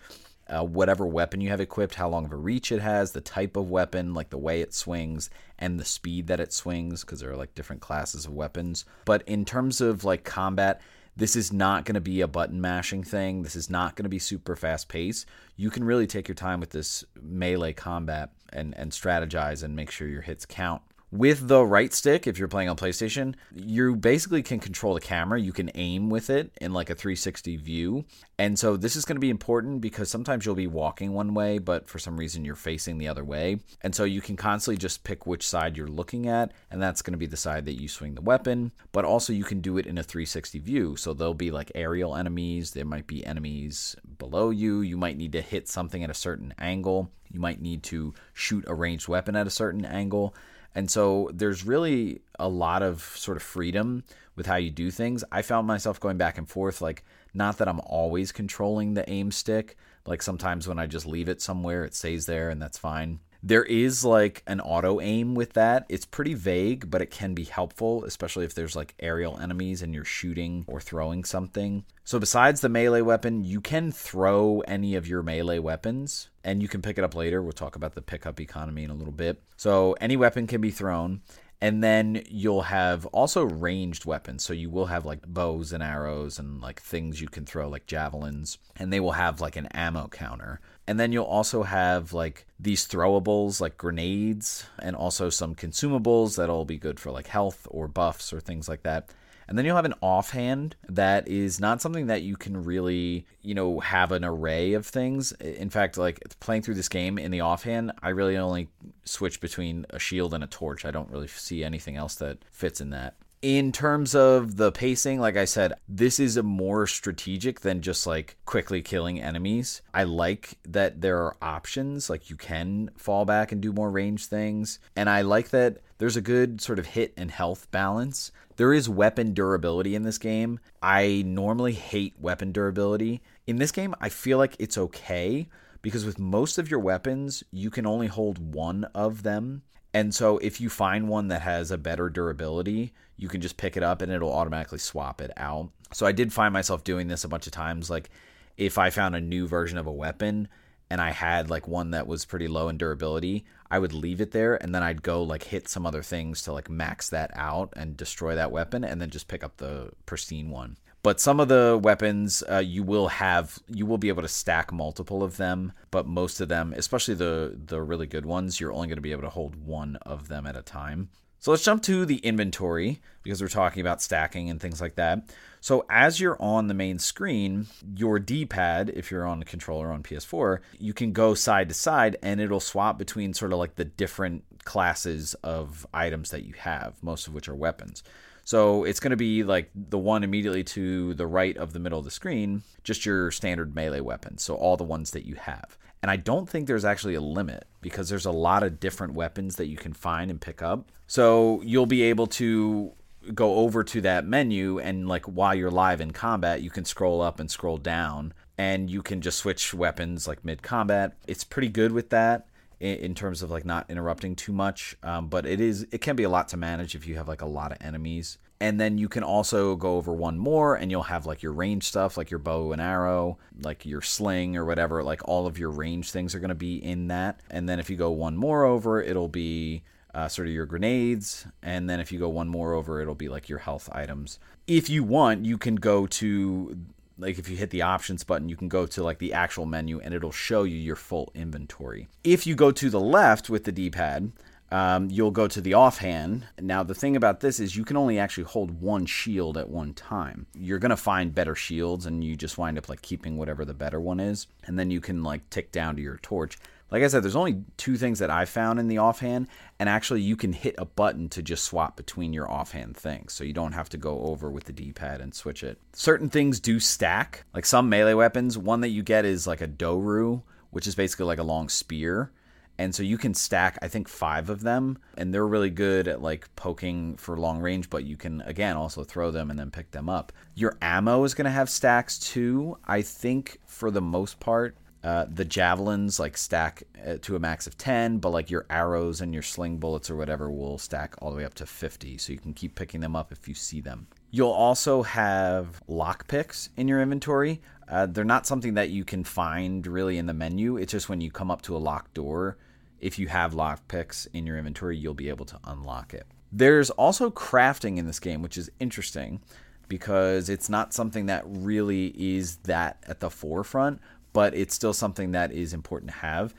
uh, 0.49 0.63
whatever 0.63 1.07
weapon 1.07 1.41
you 1.41 1.51
have 1.51 1.61
equipped, 1.61 1.95
how 1.95 2.09
long 2.09 2.25
of 2.25 2.33
a 2.33 2.37
reach 2.37 2.71
it 2.71 2.81
has, 2.81 3.13
the 3.13 3.21
type 3.21 3.57
of 3.57 3.71
weapon, 3.71 4.15
like 4.15 4.31
the 4.31 4.39
way 4.39 4.61
it 4.61 4.75
swings, 4.75 5.29
and 5.59 5.81
the 5.81 5.85
speed 5.85 6.27
that 6.27 6.41
it 6.41 6.53
swings, 6.53 7.03
because 7.03 7.21
there 7.21 7.31
are 7.31 7.37
like 7.37 7.55
different 7.55 7.83
classes 7.83 8.27
of 8.27 8.33
weapons. 8.33 8.85
But 9.05 9.23
in 9.27 9.45
terms 9.45 9.81
of 9.81 10.05
like 10.05 10.25
combat, 10.25 10.81
this 11.17 11.35
is 11.35 11.53
not 11.53 11.87
going 11.87 11.95
to 11.95 12.01
be 12.01 12.21
a 12.21 12.29
button 12.29 12.61
mashing 12.61 13.03
thing. 13.03 13.43
This 13.43 13.57
is 13.57 13.71
not 13.71 13.97
going 13.97 14.05
to 14.05 14.11
be 14.11 14.19
super 14.19 14.55
fast 14.55 14.89
paced. 14.89 15.27
You 15.57 15.71
can 15.71 15.83
really 15.83 16.07
take 16.07 16.29
your 16.29 16.35
time 16.35 16.61
with 16.61 16.71
this 16.71 17.05
melee 17.21 17.73
combat 17.73 18.33
and, 18.53 18.77
and 18.77 18.93
strategize 18.93 19.63
and 19.63 19.75
make 19.75 19.91
sure 19.91 20.09
your 20.09 20.21
hits 20.21 20.45
count. 20.45 20.83
With 21.17 21.49
the 21.49 21.65
right 21.65 21.95
stick, 21.95 22.27
if 22.27 22.39
you're 22.39 22.47
playing 22.47 22.69
on 22.69 22.77
PlayStation, 22.77 23.37
you 23.55 23.97
basically 23.97 24.43
can 24.43 24.61
control 24.61 24.93
the 24.93 25.01
camera. 25.01 25.41
You 25.41 25.51
can 25.51 25.71
aim 25.75 26.11
with 26.11 26.29
it 26.29 26.53
in 26.61 26.75
like 26.75 26.91
a 26.91 26.95
360 26.95 27.57
view. 27.57 28.05
And 28.39 28.59
so 28.59 28.77
this 28.77 28.97
is 28.97 29.07
going 29.07 29.17
to 29.17 29.21
be 29.21 29.31
important 29.31 29.81
because 29.81 30.11
sometimes 30.11 30.45
you'll 30.45 30.55
be 30.55 30.67
walking 30.67 31.15
one 31.15 31.33
way, 31.33 31.57
but 31.57 31.89
for 31.89 31.99
some 31.99 32.19
reason 32.19 32.45
you're 32.45 32.55
facing 32.55 32.99
the 32.99 33.09
other 33.09 33.25
way. 33.25 33.61
And 33.81 33.95
so 33.95 34.05
you 34.05 34.21
can 34.21 34.37
constantly 34.37 34.77
just 34.77 35.05
pick 35.05 35.27
which 35.27 35.49
side 35.49 35.75
you're 35.75 35.87
looking 35.87 36.29
at, 36.29 36.53
and 36.71 36.83
that's 36.83 37.01
going 37.01 37.15
to 37.15 37.19
be 37.19 37.25
the 37.25 37.39
side 37.39 37.65
that 37.65 37.81
you 37.81 37.89
swing 37.89 38.15
the 38.15 38.21
weapon. 38.21 38.73
But 38.93 39.07
also 39.07 39.33
you 39.33 39.45
can 39.45 39.63
do 39.63 39.79
it 39.79 39.87
in 39.87 39.97
a 39.97 40.03
360 40.03 40.59
view. 40.59 40.97
So 40.97 41.15
there'll 41.15 41.33
be 41.33 41.51
like 41.51 41.73
aerial 41.75 42.15
enemies, 42.15 42.73
there 42.73 42.85
might 42.85 43.07
be 43.07 43.25
enemies 43.25 43.97
below 44.19 44.51
you. 44.51 44.83
You 44.83 44.99
might 44.99 45.17
need 45.17 45.33
to 45.33 45.41
hit 45.41 45.67
something 45.67 46.05
at 46.05 46.11
a 46.11 46.15
certain 46.15 46.53
angle. 46.59 47.11
You 47.33 47.41
might 47.41 47.63
need 47.63 47.85
to 47.85 48.13
shoot 48.35 48.65
a 48.67 48.75
ranged 48.75 49.09
weapon 49.09 49.35
at 49.35 49.47
a 49.47 49.51
certain 49.51 49.87
angle. 49.87 50.35
And 50.77 50.91
so 50.91 51.31
there's 51.33 51.65
really 51.65 52.21
a 52.39 52.49
lot 52.49 52.83
of 52.83 53.01
sort 53.01 53.39
of 53.39 53.43
freedom 53.43 54.05
with 54.37 54.45
how 54.45 54.57
you 54.57 54.71
do 54.71 54.91
things. 54.91 55.25
I 55.33 55.41
found 55.41 55.67
myself 55.67 55.99
going 55.99 56.19
back 56.19 56.37
and 56.37 56.47
forth, 56.47 56.83
like, 56.83 57.03
not 57.33 57.57
that 57.59 57.67
I'm 57.67 57.81
always 57.81 58.31
controlling 58.31 58.93
the 58.93 59.09
aim 59.09 59.31
stick. 59.31 59.79
Like, 60.05 60.21
sometimes 60.21 60.69
when 60.69 60.79
I 60.79 60.87
just 60.87 61.07
leave 61.07 61.31
it 61.31 61.41
somewhere, 61.41 61.87
it 61.87 61.95
stays 61.95 62.27
there 62.27 62.51
and 62.51 62.61
that's 62.61 62.77
fine. 62.77 63.21
There 63.43 63.65
is 63.65 64.05
like 64.05 64.43
an 64.47 64.61
auto 64.61 65.01
aim 65.01 65.35
with 65.35 65.55
that. 65.55 65.87
It's 65.89 66.05
pretty 66.05 66.35
vague, 66.35 66.91
but 66.91 67.01
it 67.01 67.11
can 67.11 67.33
be 67.33 67.45
helpful, 67.45 68.05
especially 68.05 68.45
if 68.45 68.55
there's 68.55 68.77
like 68.77 68.95
aerial 68.99 69.39
enemies 69.39 69.83
and 69.83 69.95
you're 69.95 70.05
shooting 70.05 70.65
or 70.67 70.81
throwing 70.81 71.25
something. 71.25 71.85
So, 72.05 72.19
besides 72.19 72.61
the 72.61 72.69
melee 72.69 73.03
weapon, 73.03 73.45
you 73.45 73.61
can 73.61 73.93
throw 73.93 74.61
any 74.61 74.95
of 74.95 75.07
your 75.07 75.23
melee 75.23 75.59
weapons 75.59 76.29
and 76.47 76.63
you 76.63 76.69
can 76.69 76.81
pick 76.81 76.97
it 76.97 77.05
up 77.05 77.15
later. 77.15 77.43
We'll 77.43 77.53
talk 77.53 77.77
about 77.77 77.95
the 77.95 78.01
pickup 78.01 78.41
economy 78.41 78.85
in 78.85 78.91
a 78.91 78.95
little 78.95 79.13
bit. 79.13 79.43
So, 79.57 79.95
any 80.01 80.17
weapon 80.17 80.47
can 80.47 80.63
be 80.63 80.71
thrown. 80.71 81.21
And 81.61 81.83
then 81.83 82.23
you'll 82.29 82.63
have 82.63 83.07
also 83.07 83.43
ranged 83.43 84.05
weapons. 84.05 84.43
So 84.43 84.53
you 84.53 84.69
will 84.69 84.87
have 84.87 85.07
like 85.07 85.27
bows 85.27 85.73
and 85.73 85.83
arrows 85.83 86.39
and 86.39 86.61
like 86.61 86.83
things 86.83 87.21
you 87.21 87.29
can 87.29 87.47
throw, 87.47 87.69
like 87.69 87.87
javelins. 87.87 88.59
And 88.77 88.93
they 88.93 89.01
will 89.01 89.13
have 89.13 89.41
like 89.41 89.57
an 89.57 89.67
ammo 89.69 90.09
counter. 90.09 90.61
And 90.87 91.01
then 91.01 91.13
you'll 91.13 91.25
also 91.25 91.63
have 91.63 92.13
like 92.13 92.47
these 92.61 92.87
throwables 92.87 93.59
like 93.59 93.79
grenades 93.79 94.67
and 94.79 94.95
also 94.95 95.31
some 95.31 95.55
consumables 95.55 96.37
that'll 96.37 96.67
be 96.67 96.77
good 96.77 97.01
for 97.01 97.11
like 97.11 97.29
health 97.29 97.67
or 97.71 97.89
buffs 97.89 98.35
or 98.35 98.41
things 98.41 98.69
like 98.69 98.83
that. 98.83 99.09
And 99.49 99.57
then 99.57 99.65
you'll 99.65 99.77
have 99.77 99.85
an 99.85 99.95
offhand 100.01 100.77
that 100.89 101.29
is 101.29 101.61
not 101.61 101.81
something 101.81 102.07
that 102.09 102.23
you 102.23 102.37
can 102.37 102.65
really, 102.65 103.27
you 103.43 103.55
know, 103.55 103.81
have 103.81 104.13
an 104.13 104.25
array 104.25 104.73
of 104.75 104.87
things. 104.87 105.33
In 105.33 105.71
fact, 105.71 105.97
like 105.97 106.21
playing 106.41 106.63
through 106.63 106.75
this 106.75 106.89
game 106.89 107.19
in 107.19 107.31
the 107.31 107.41
offhand, 107.43 107.93
I 108.03 108.11
really 108.11 108.37
only 108.37 108.69
switch 109.05 109.41
between 109.41 109.87
a 109.91 109.99
shield 109.99 110.35
and 110.35 110.43
a 110.43 110.49
torch. 110.49 110.85
I 110.85 110.91
don't 110.91 111.11
really 111.11 111.29
see 111.29 111.63
anything 111.63 111.97
else 111.97 112.17
that 112.17 112.39
fits 112.51 112.81
in 112.81 112.91
that 112.91 113.15
in 113.43 113.71
terms 113.71 114.15
of 114.15 114.57
the 114.57 114.73
pacing, 114.73 115.21
like 115.21 115.37
I 115.37 115.45
said, 115.45 115.75
this 115.89 116.19
is 116.19 116.37
a 116.37 116.43
more 116.43 116.87
strategic 116.87 117.61
than 117.61 117.83
just 117.83 118.07
like 118.07 118.37
quickly 118.45 118.83
killing 118.83 119.21
enemies. 119.21 119.83
I 119.93 120.05
like 120.05 120.59
that 120.65 121.01
there 121.01 121.19
are 121.19 121.37
options, 121.41 122.09
like 122.09 122.31
you 122.31 122.37
can 122.37 122.91
fall 122.97 123.25
back 123.25 123.53
and 123.53 123.61
do 123.61 123.73
more 123.73 123.91
range 123.91 124.27
things. 124.27 124.79
And 124.97 125.09
I 125.09 125.21
like 125.21 125.51
that 125.51 125.79
there's 125.99 126.17
a 126.17 126.23
good 126.23 126.61
sort 126.61 126.79
of 126.79 126.87
hit 126.87 127.13
and 127.17 127.31
health 127.31 127.71
balance. 127.71 128.33
There 128.57 128.73
is 128.73 128.89
weapon 128.89 129.35
durability 129.35 129.95
in 129.95 130.03
this 130.03 130.19
game. 130.19 130.61
I 130.83 131.23
normally 131.27 131.73
hate 131.73 132.15
weapon 132.19 132.53
durability. 132.53 133.23
In 133.47 133.57
this 133.57 133.71
game, 133.71 133.95
I 134.01 134.09
feel 134.09 134.39
like 134.39 134.57
it's 134.59 134.79
okay 134.79 135.49
because 135.83 136.05
with 136.05 136.19
most 136.19 136.57
of 136.59 136.71
your 136.71 136.81
weapons, 136.81 137.45
you 137.53 137.71
can 137.71 137.87
only 137.87 138.07
hold 138.07 138.55
one 138.55 138.85
of 138.95 139.23
them. 139.23 139.63
And 139.93 140.15
so 140.15 140.39
if 140.39 140.61
you 140.61 140.69
find 140.69 141.09
one 141.09 141.29
that 141.29 141.43
has 141.43 141.71
a 141.71 141.79
better 141.79 142.09
durability, 142.09 142.93
you 143.17 143.29
can 143.29 143.41
just 143.41 143.57
pick 143.57 143.77
it 143.77 143.83
up 143.83 144.03
and 144.03 144.11
it'll 144.11 144.33
automatically 144.33 144.79
swap 144.79 145.21
it 145.21 145.31
out. 145.37 145.71
So 145.93 146.07
I 146.07 146.13
did 146.13 146.33
find 146.33 146.53
myself 146.53 146.83
doing 146.83 147.09
this 147.09 147.25
a 147.25 147.29
bunch 147.29 147.47
of 147.47 147.53
times. 147.53 147.89
Like 147.91 148.11
if 148.57 148.79
I 148.79 148.91
found 148.91 149.15
a 149.15 149.21
new 149.21 149.47
version 149.47 149.79
of 149.79 149.87
a 149.87 149.93
weapon 149.93 150.49
and 150.91 151.01
I 151.01 151.11
had 151.11 151.51
like 151.51 151.67
one 151.67 151.91
that 151.91 152.07
was 152.07 152.25
pretty 152.25 152.49
low 152.49 152.69
in 152.69 152.79
durability, 152.79 153.45
I 153.71 153.79
would 153.79 153.93
leave 153.93 154.21
it 154.21 154.31
there 154.31 154.55
and 154.63 154.75
then 154.75 154.83
I'd 154.83 155.03
go 155.03 155.23
like 155.23 155.45
hit 155.45 155.69
some 155.69 155.87
other 155.87 156.03
things 156.03 156.43
to 156.43 156.53
like 156.53 156.71
max 156.71 157.09
that 157.11 157.31
out 157.35 157.73
and 157.77 157.97
destroy 157.97 158.35
that 158.37 158.53
weapon 158.53 158.85
and 158.85 159.01
then 159.01 159.11
just 159.11 159.29
pick 159.29 159.43
up 159.43 159.57
the 159.57 159.91
pristine 160.07 160.51
one. 160.51 160.77
But 161.03 161.21
some 161.21 161.39
of 161.39 161.47
the 161.47 161.79
weapons 161.81 162.43
uh, 162.51 162.59
you 162.59 162.83
will 162.83 163.07
have, 163.07 163.61
you 163.69 163.87
will 163.87 163.97
be 163.97 164.09
able 164.09 164.23
to 164.23 164.29
stack 164.29 164.73
multiple 164.73 165.23
of 165.23 165.37
them. 165.37 165.73
But 165.93 166.09
most 166.09 166.41
of 166.41 166.49
them, 166.49 166.75
especially 166.77 167.15
the 167.15 167.57
the 167.65 167.81
really 167.81 168.09
good 168.09 168.27
ones, 168.27 168.59
you're 168.59 168.73
only 168.73 168.89
going 168.89 168.97
to 168.97 169.03
be 169.03 169.13
able 169.13 169.23
to 169.23 169.29
hold 169.29 169.55
one 169.55 169.95
of 170.03 170.27
them 170.27 170.49
at 170.49 170.57
a 170.57 170.63
time. 170.63 171.11
So 171.47 171.53
let's 171.53 171.63
jump 171.63 171.85
to 171.85 172.05
the 172.05 172.17
inventory 172.17 173.01
because 173.23 173.41
we're 173.41 173.47
talking 173.47 173.81
about 173.81 174.03
stacking 174.03 174.51
and 174.51 174.61
things 174.61 174.81
like 174.81 174.97
that. 174.97 175.31
So 175.61 175.87
as 175.89 176.19
you're 176.19 176.37
on 176.43 176.67
the 176.67 176.75
main 176.75 176.99
screen, 176.99 177.69
your 177.95 178.19
D-pad, 178.19 178.91
if 178.97 179.13
you're 179.13 179.25
on 179.25 179.43
a 179.43 179.45
controller 179.45 179.93
on 179.93 180.03
PS4, 180.03 180.59
you 180.81 180.93
can 180.93 181.13
go 181.13 181.35
side 181.35 181.69
to 181.69 181.75
side 181.77 182.17
and 182.21 182.41
it'll 182.41 182.59
swap 182.59 182.99
between 182.99 183.33
sort 183.33 183.53
of 183.53 183.61
like 183.61 183.77
the 183.77 183.85
different 183.85 184.43
classes 184.65 185.35
of 185.45 185.87
items 185.95 186.31
that 186.31 186.43
you 186.43 186.55
have, 186.55 187.01
most 187.01 187.29
of 187.29 187.33
which 187.33 187.49
are 187.49 187.55
weapons. 187.55 188.03
So 188.43 188.83
it's 188.83 188.99
going 188.99 189.13
to 189.13 189.17
be 189.17 189.45
like 189.45 189.71
the 189.73 189.99
one 189.99 190.25
immediately 190.25 190.65
to 190.65 191.15
the 191.15 191.29
right 191.29 191.57
of 191.57 191.73
the 191.73 191.79
middle 191.79 192.01
of 192.01 192.05
the 192.05 192.11
screen, 192.11 192.65
just 192.83 193.07
your 193.07 193.31
standard 193.31 193.73
melee 193.73 194.01
weapons. 194.01 194.43
So 194.43 194.57
all 194.57 194.77
the 194.77 194.83
ones 194.83 195.13
that 195.13 195.25
you 195.25 195.37
have. 195.37 195.79
And 196.07 196.11
I 196.13 196.15
don't 196.19 196.49
think 196.49 196.69
there's 196.69 196.85
actually 196.85 197.17
a 197.17 197.21
limit 197.21 197.67
because 197.81 198.09
there's 198.09 198.27
a 198.27 198.31
lot 198.31 198.63
of 198.63 198.79
different 198.79 199.15
weapons 199.15 199.57
that 199.57 199.67
you 199.67 199.77
can 199.77 199.93
find 199.93 200.31
and 200.31 200.41
pick 200.41 200.63
up. 200.63 200.93
So 201.09 201.61
you'll 201.65 201.85
be 201.85 202.05
able 202.05 202.29
to 202.29 202.93
go 203.35 203.57
over 203.57 203.83
to 203.83 204.01
that 204.03 204.25
menu 204.25 204.79
and 204.79 205.09
like 205.09 205.25
while 205.25 205.53
you're 205.53 205.69
live 205.69 206.01
in 206.01 206.13
combat, 206.13 206.63
you 206.63 206.71
can 206.71 206.85
scroll 206.85 207.21
up 207.21 207.41
and 207.41 207.51
scroll 207.51 207.77
down 207.77 208.35
and 208.57 208.89
you 208.89 209.03
can 209.03 209.21
just 209.21 209.39
switch 209.39 209.75
weapons 209.75 210.29
like 210.29 210.45
mid 210.45 210.63
combat. 210.63 211.17
It's 211.27 211.43
pretty 211.43 211.71
good 211.71 211.91
with 211.91 212.11
that 212.11 212.47
in 212.79 213.17
terms 213.17 213.43
of 213.43 213.51
like 213.51 213.65
not 213.65 213.91
interrupting 213.91 214.37
too 214.37 214.53
much 214.53 214.97
um, 215.03 215.27
but 215.29 215.47
it 215.47 215.61
is 215.61 215.87
it 215.91 216.03
can 216.03 216.15
be 216.15 216.25
a 216.25 216.29
lot 216.29 216.47
to 216.47 216.59
manage 216.59 216.95
if 216.95 217.07
you 217.07 217.17
have 217.17 217.27
like 217.27 217.41
a 217.41 217.47
lot 217.47 217.73
of 217.73 217.79
enemies 217.81 218.37
and 218.61 218.81
then 218.81 218.99
you 218.99 219.09
can 219.09 219.23
also 219.23 219.77
go 219.77 219.97
over 219.97 220.13
one 220.13 220.39
more 220.39 220.75
and 220.75 220.91
you'll 220.91 221.03
have 221.03 221.27
like 221.27 221.43
your 221.43 221.53
range 221.53 221.85
stuff 221.85 222.17
like 222.17 222.31
your 222.31 222.39
bow 222.39 222.73
and 222.73 222.81
arrow 222.81 223.39
like 223.63 223.85
your 223.85 224.01
sling 224.01 224.57
or 224.57 224.65
whatever 224.65 225.03
like 225.03 225.27
all 225.29 225.47
of 225.47 225.59
your 225.59 225.71
range 225.71 226.11
things 226.11 226.35
are 226.35 226.41
going 226.41 226.49
to 226.49 226.55
be 226.55 226.83
in 226.83 227.09
that. 227.09 227.41
And 227.51 227.69
then 227.69 227.79
if 227.79 227.91
you 227.91 227.97
go 227.97 228.11
one 228.11 228.37
more 228.37 228.65
over 228.65 229.03
it'll 229.03 229.29
be 229.29 229.83
uh, 230.15 230.29
sort 230.29 230.49
of 230.49 230.55
your 230.55 230.65
grenades. 230.65 231.47
And 231.63 231.91
then 231.91 232.01
if 232.01 232.11
you 232.11 232.19
go 232.19 232.29
one 232.29 232.49
more 232.49 232.73
over 232.73 233.01
it'll 233.01 233.15
be 233.15 233.29
like 233.29 233.49
your 233.49 233.59
health 233.59 233.89
items. 233.93 234.39
If 234.67 234.89
you 234.89 235.05
want 235.05 235.45
you 235.45 235.59
can 235.59 235.77
go 235.77 236.07
to 236.07 236.79
like 237.19 237.39
if 237.39 237.49
you 237.49 237.57
hit 237.57 237.71
the 237.71 237.83
options 237.83 238.25
button, 238.25 238.49
you 238.49 238.57
can 238.57 238.69
go 238.69 238.87
to 238.87 239.03
like 239.03 239.19
the 239.19 239.33
actual 239.33 239.67
menu 239.67 240.01
and 240.01 240.15
it'll 240.15 240.33
show 240.33 240.65
you 240.65 240.77
your 240.77 240.97
full 240.97 241.31
inventory. 241.35 242.09
If 242.25 242.47
you 242.47 242.55
go 242.55 242.71
to 242.73 242.91
the 242.91 243.01
left 243.01 243.49
with 243.51 243.65
the 243.65 243.73
D 243.73 243.91
pad, 243.91 244.33
um, 244.71 245.09
you'll 245.11 245.31
go 245.31 245.47
to 245.49 245.61
the 245.61 245.75
offhand. 245.75 246.47
Now, 246.61 246.83
the 246.83 246.95
thing 246.95 247.17
about 247.17 247.41
this 247.41 247.61
is 247.61 247.77
you 247.77 247.85
can 247.85 247.97
only 247.97 248.19
actually 248.19 248.45
hold 248.45 248.81
one 248.81 249.07
shield 249.07 249.57
at 249.57 249.69
one 249.69 249.95
time. 249.95 250.47
You're 250.55 250.79
going 250.79 250.91
to 250.91 250.97
find 250.97 251.35
better 251.35 251.55
shields 251.55 252.07
and 252.07 252.25
you 252.25 252.37
just 252.37 252.59
wind 252.59 252.79
up 252.79 252.89
like 252.89 253.03
keeping 253.03 253.37
whatever 253.37 253.65
the 253.65 253.75
better 253.75 254.01
one 254.01 254.21
is. 254.21 254.47
And 254.65 254.79
then 254.79 254.91
you 254.91 255.01
can 255.01 255.23
like 255.23 255.49
tick 255.51 255.73
down 255.73 255.97
to 255.97 256.03
your 256.03 256.19
torch. 256.19 256.59
Like 256.89 257.03
I 257.03 257.09
said, 257.09 257.25
there's 257.25 257.35
only 257.35 257.65
two 257.77 257.97
things 257.97 258.21
that 258.21 258.31
I 258.31 258.45
found 258.45 258.79
in 258.79 258.87
the 258.87 258.99
offhand, 258.99 259.49
and 259.81 259.89
actually 259.89 260.21
you 260.21 260.37
can 260.37 260.53
hit 260.53 260.77
a 260.79 260.85
button 260.85 261.29
to 261.31 261.43
just 261.43 261.65
swap 261.65 261.97
between 261.97 262.33
your 262.33 262.49
offhand 262.49 262.97
things, 262.97 263.33
so 263.33 263.43
you 263.43 263.53
don't 263.53 263.73
have 263.73 263.89
to 263.89 263.97
go 263.97 264.21
over 264.21 264.53
with 264.53 264.65
the 264.65 264.73
D-pad 264.73 265.21
and 265.21 265.35
switch 265.35 265.65
it. 265.65 265.81
Certain 265.95 266.29
things 266.29 266.61
do 266.61 266.79
stack, 266.79 267.45
like 267.53 267.67
some 267.67 267.89
melee 267.89 268.15
weapons. 268.15 268.57
One 268.57 268.83
that 268.83 268.91
you 268.91 269.03
get 269.03 269.25
is 269.25 269.49
like 269.49 269.61
a 269.61 269.67
Doru, 269.67 270.45
which 270.71 270.87
is 270.87 270.95
basically 270.95 271.27
like 271.27 271.41
a 271.41 271.43
long 271.43 271.69
spear. 271.69 272.31
And 272.79 272.95
so 272.95 273.03
you 273.03 273.17
can 273.17 273.33
stack, 273.35 273.79
I 273.81 273.89
think, 273.89 274.09
five 274.09 274.51
of 274.51 274.61
them, 274.63 274.99
and 275.17 275.33
they're 275.33 275.47
really 275.47 275.71
good 275.71 276.09
at 276.09 276.21
like 276.21 276.55
poking 276.57 277.17
for 277.17 277.37
long 277.39 277.61
range, 277.61 277.89
but 277.89 278.05
you 278.05 278.17
can, 278.17 278.43
again, 278.43 278.77
also 278.77 279.03
throw 279.03 279.31
them 279.31 279.51
and 279.51 279.59
then 279.59 279.71
pick 279.71 279.91
them 279.93 280.09
up. 280.09 280.33
Your 280.55 280.77
ammo 280.83 281.25
is 281.25 281.35
going 281.35 281.47
to 281.47 281.51
have 281.51 281.71
stacks 281.71 282.19
too, 282.19 282.79
I 282.87 283.03
think, 283.03 283.59
for 283.65 283.91
the 283.91 284.03
most 284.03 284.41
part. 284.41 284.77
Uh, 285.07 285.25
the 285.33 285.45
javelins 285.45 286.19
like 286.19 286.37
stack 286.37 286.83
uh, 287.07 287.15
to 287.23 287.37
a 287.37 287.39
max 287.39 287.69
of 287.69 287.79
10 287.79 288.19
but 288.19 288.31
like 288.31 288.51
your 288.51 288.67
arrows 288.71 289.21
and 289.21 289.33
your 289.33 289.43
sling 289.43 289.77
bullets 289.77 290.11
or 290.11 290.17
whatever 290.17 290.51
will 290.51 290.79
stack 290.79 291.15
all 291.19 291.31
the 291.31 291.37
way 291.37 291.45
up 291.45 291.55
to 291.55 291.65
50 291.65 292.19
so 292.19 292.33
you 292.33 292.41
can 292.41 292.53
keep 292.53 292.75
picking 292.75 293.01
them 293.01 293.15
up 293.15 293.31
if 293.31 293.47
you 293.47 293.55
see 293.55 293.81
them 293.81 294.09
you'll 294.33 294.51
also 294.51 295.05
have 295.05 295.81
lockpicks 295.89 296.71
in 296.77 296.89
your 296.89 297.01
inventory 297.01 297.61
uh, 297.89 298.07
they're 298.07 298.25
not 298.25 298.49
something 298.49 298.75
that 298.75 298.91
you 298.91 299.05
can 299.05 299.23
find 299.23 299.87
really 299.87 300.19
in 300.19 300.27
the 300.27 300.35
menu 300.35 300.77
it's 300.77 300.91
just 300.91 301.09
when 301.09 301.21
you 301.21 301.31
come 301.31 301.53
up 301.53 301.63
to 301.63 301.77
a 301.77 301.79
locked 301.79 302.15
door 302.15 302.57
if 303.01 303.19
you 303.19 303.29
have 303.29 303.55
lockpicks 303.55 304.27
in 304.33 304.47
your 304.47 304.59
inventory 304.59 304.97
you'll 304.97 305.15
be 305.15 305.29
able 305.29 305.45
to 305.47 305.59
unlock 305.65 306.15
it 306.15 306.27
there's 306.53 306.91
also 306.91 307.31
crafting 307.31 307.99
in 307.99 308.07
this 308.07 308.21
game 308.21 308.43
which 308.43 308.57
is 308.57 308.71
interesting 308.81 309.41
because 309.89 310.49
it's 310.49 310.69
not 310.69 310.93
something 310.93 311.27
that 311.27 311.45
really 311.47 312.13
is 312.17 312.57
that 312.59 313.03
at 313.07 313.21
the 313.21 313.31
forefront 313.31 314.01
but 314.37 314.55
it's 314.55 314.75
still 314.75 314.93
something 314.93 315.33
that 315.33 315.51
is 315.51 315.73
important 315.73 316.13
to 316.13 316.19
have. 316.19 316.55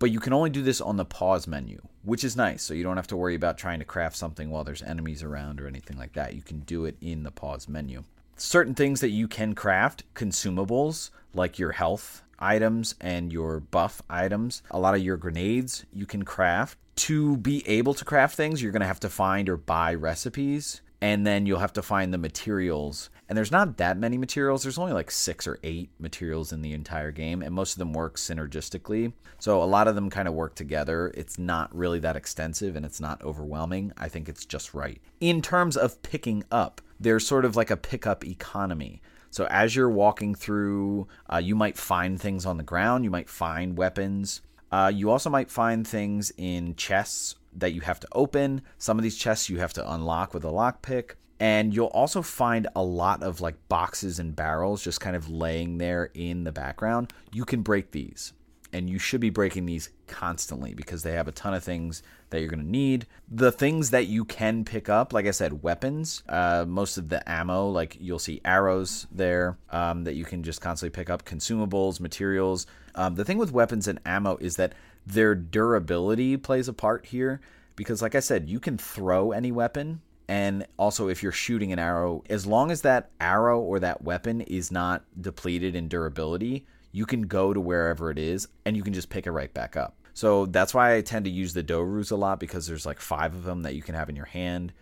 But 0.00 0.10
you 0.10 0.18
can 0.18 0.32
only 0.32 0.50
do 0.50 0.60
this 0.60 0.80
on 0.80 0.96
the 0.96 1.04
pause 1.04 1.46
menu, 1.46 1.80
which 2.02 2.24
is 2.24 2.36
nice. 2.36 2.64
So 2.64 2.74
you 2.74 2.82
don't 2.82 2.96
have 2.96 3.06
to 3.06 3.16
worry 3.16 3.36
about 3.36 3.56
trying 3.56 3.78
to 3.78 3.84
craft 3.84 4.16
something 4.16 4.50
while 4.50 4.64
there's 4.64 4.82
enemies 4.82 5.22
around 5.22 5.60
or 5.60 5.68
anything 5.68 5.96
like 5.96 6.14
that. 6.14 6.34
You 6.34 6.42
can 6.42 6.58
do 6.62 6.84
it 6.84 6.96
in 7.00 7.22
the 7.22 7.30
pause 7.30 7.68
menu. 7.68 8.02
Certain 8.36 8.74
things 8.74 9.00
that 9.02 9.10
you 9.10 9.28
can 9.28 9.54
craft, 9.54 10.02
consumables 10.16 11.10
like 11.32 11.60
your 11.60 11.70
health 11.70 12.24
items 12.42 12.94
and 13.00 13.32
your 13.32 13.60
buff 13.60 14.02
items, 14.10 14.62
a 14.70 14.78
lot 14.78 14.94
of 14.94 15.02
your 15.02 15.16
grenades 15.16 15.86
you 15.92 16.04
can 16.04 16.24
craft. 16.24 16.76
To 16.96 17.38
be 17.38 17.66
able 17.66 17.94
to 17.94 18.04
craft 18.04 18.36
things, 18.36 18.62
you're 18.62 18.72
going 18.72 18.80
to 18.80 18.86
have 18.86 19.00
to 19.00 19.08
find 19.08 19.48
or 19.48 19.56
buy 19.56 19.94
recipes 19.94 20.82
and 21.02 21.26
then 21.26 21.46
you'll 21.46 21.58
have 21.58 21.72
to 21.72 21.82
find 21.82 22.14
the 22.14 22.18
materials. 22.18 23.10
And 23.28 23.36
there's 23.36 23.50
not 23.50 23.76
that 23.78 23.98
many 23.98 24.16
materials. 24.16 24.62
There's 24.62 24.78
only 24.78 24.92
like 24.92 25.10
six 25.10 25.48
or 25.48 25.58
eight 25.64 25.90
materials 25.98 26.52
in 26.52 26.62
the 26.62 26.72
entire 26.72 27.10
game, 27.10 27.42
and 27.42 27.52
most 27.52 27.72
of 27.72 27.80
them 27.80 27.92
work 27.92 28.16
synergistically. 28.16 29.12
So 29.40 29.60
a 29.60 29.64
lot 29.64 29.88
of 29.88 29.96
them 29.96 30.10
kind 30.10 30.28
of 30.28 30.34
work 30.34 30.54
together. 30.54 31.12
It's 31.16 31.40
not 31.40 31.74
really 31.74 31.98
that 31.98 32.14
extensive 32.14 32.76
and 32.76 32.86
it's 32.86 33.00
not 33.00 33.20
overwhelming. 33.24 33.92
I 33.98 34.08
think 34.08 34.28
it's 34.28 34.46
just 34.46 34.74
right. 34.74 35.00
In 35.20 35.42
terms 35.42 35.76
of 35.76 36.00
picking 36.04 36.44
up, 36.52 36.80
there's 37.00 37.26
sort 37.26 37.44
of 37.44 37.56
like 37.56 37.72
a 37.72 37.76
pickup 37.76 38.24
economy. 38.24 39.02
So 39.32 39.46
as 39.48 39.74
you're 39.74 39.88
walking 39.88 40.34
through, 40.34 41.08
uh, 41.32 41.38
you 41.38 41.56
might 41.56 41.78
find 41.78 42.20
things 42.20 42.44
on 42.44 42.58
the 42.58 42.62
ground, 42.62 43.02
you 43.02 43.10
might 43.10 43.30
find 43.30 43.78
weapons. 43.78 44.42
Uh, 44.70 44.92
you 44.94 45.10
also 45.10 45.30
might 45.30 45.50
find 45.50 45.88
things 45.88 46.32
in 46.36 46.74
chests 46.76 47.36
that 47.54 47.72
you 47.72 47.80
have 47.80 47.98
to 48.00 48.08
open. 48.12 48.60
Some 48.76 48.98
of 48.98 49.02
these 49.02 49.16
chests 49.16 49.48
you 49.48 49.58
have 49.58 49.72
to 49.72 49.92
unlock 49.92 50.34
with 50.34 50.44
a 50.44 50.48
lockpick. 50.48 51.12
And 51.40 51.74
you'll 51.74 51.86
also 51.86 52.20
find 52.20 52.68
a 52.76 52.82
lot 52.82 53.22
of 53.22 53.40
like 53.40 53.56
boxes 53.68 54.18
and 54.18 54.36
barrels 54.36 54.84
just 54.84 55.00
kind 55.00 55.16
of 55.16 55.30
laying 55.30 55.78
there 55.78 56.10
in 56.14 56.44
the 56.44 56.52
background. 56.52 57.12
You 57.32 57.46
can 57.46 57.62
break 57.62 57.90
these. 57.90 58.34
And 58.72 58.88
you 58.88 58.98
should 58.98 59.20
be 59.20 59.30
breaking 59.30 59.66
these 59.66 59.90
constantly 60.06 60.74
because 60.74 61.02
they 61.02 61.12
have 61.12 61.28
a 61.28 61.32
ton 61.32 61.54
of 61.54 61.64
things 61.64 62.02
that 62.32 62.40
you're 62.40 62.50
going 62.50 62.64
to 62.64 62.70
need. 62.70 63.06
The 63.30 63.52
things 63.52 63.90
that 63.90 64.08
you 64.08 64.24
can 64.24 64.64
pick 64.64 64.88
up, 64.88 65.12
like 65.12 65.26
I 65.26 65.30
said, 65.30 65.62
weapons, 65.62 66.22
uh, 66.28 66.64
most 66.66 66.98
of 66.98 67.08
the 67.08 67.26
ammo, 67.30 67.68
like 67.68 67.96
you'll 68.00 68.18
see 68.18 68.40
arrows 68.44 69.06
there 69.12 69.56
um, 69.70 70.04
that 70.04 70.14
you 70.14 70.24
can 70.24 70.42
just 70.42 70.60
constantly 70.60 70.94
pick 70.94 71.08
up, 71.08 71.24
consumables, 71.24 72.00
materials. 72.00 72.66
Um, 72.94 73.14
the 73.14 73.24
thing 73.24 73.38
with 73.38 73.52
weapons 73.52 73.86
and 73.86 74.00
ammo 74.04 74.36
is 74.38 74.56
that 74.56 74.74
their 75.06 75.34
durability 75.34 76.36
plays 76.36 76.68
a 76.68 76.72
part 76.72 77.06
here 77.06 77.40
because, 77.76 78.02
like 78.02 78.14
I 78.14 78.20
said, 78.20 78.48
you 78.48 78.60
can 78.60 78.76
throw 78.76 79.32
any 79.32 79.52
weapon. 79.52 80.00
And 80.28 80.66
also, 80.78 81.08
if 81.08 81.22
you're 81.22 81.32
shooting 81.32 81.72
an 81.72 81.78
arrow, 81.78 82.22
as 82.30 82.46
long 82.46 82.70
as 82.70 82.82
that 82.82 83.10
arrow 83.20 83.60
or 83.60 83.80
that 83.80 84.02
weapon 84.02 84.40
is 84.42 84.70
not 84.70 85.04
depleted 85.20 85.74
in 85.74 85.88
durability, 85.88 86.66
you 86.92 87.06
can 87.06 87.22
go 87.22 87.52
to 87.52 87.60
wherever 87.60 88.10
it 88.10 88.18
is 88.18 88.48
and 88.64 88.76
you 88.76 88.82
can 88.82 88.92
just 88.92 89.10
pick 89.10 89.26
it 89.26 89.32
right 89.32 89.52
back 89.52 89.76
up. 89.76 89.96
So 90.14 90.46
that's 90.46 90.74
why 90.74 90.96
I 90.96 91.00
tend 91.00 91.24
to 91.24 91.30
use 91.30 91.54
the 91.54 91.62
Dorus 91.62 92.12
a 92.12 92.16
lot 92.16 92.40
because 92.40 92.66
there's 92.66 92.86
like 92.86 93.00
five 93.00 93.34
of 93.34 93.44
them 93.44 93.62
that 93.62 93.74
you 93.74 93.82
can 93.82 93.94
have 93.94 94.08
in 94.08 94.16
your 94.16 94.26
hand. 94.26 94.72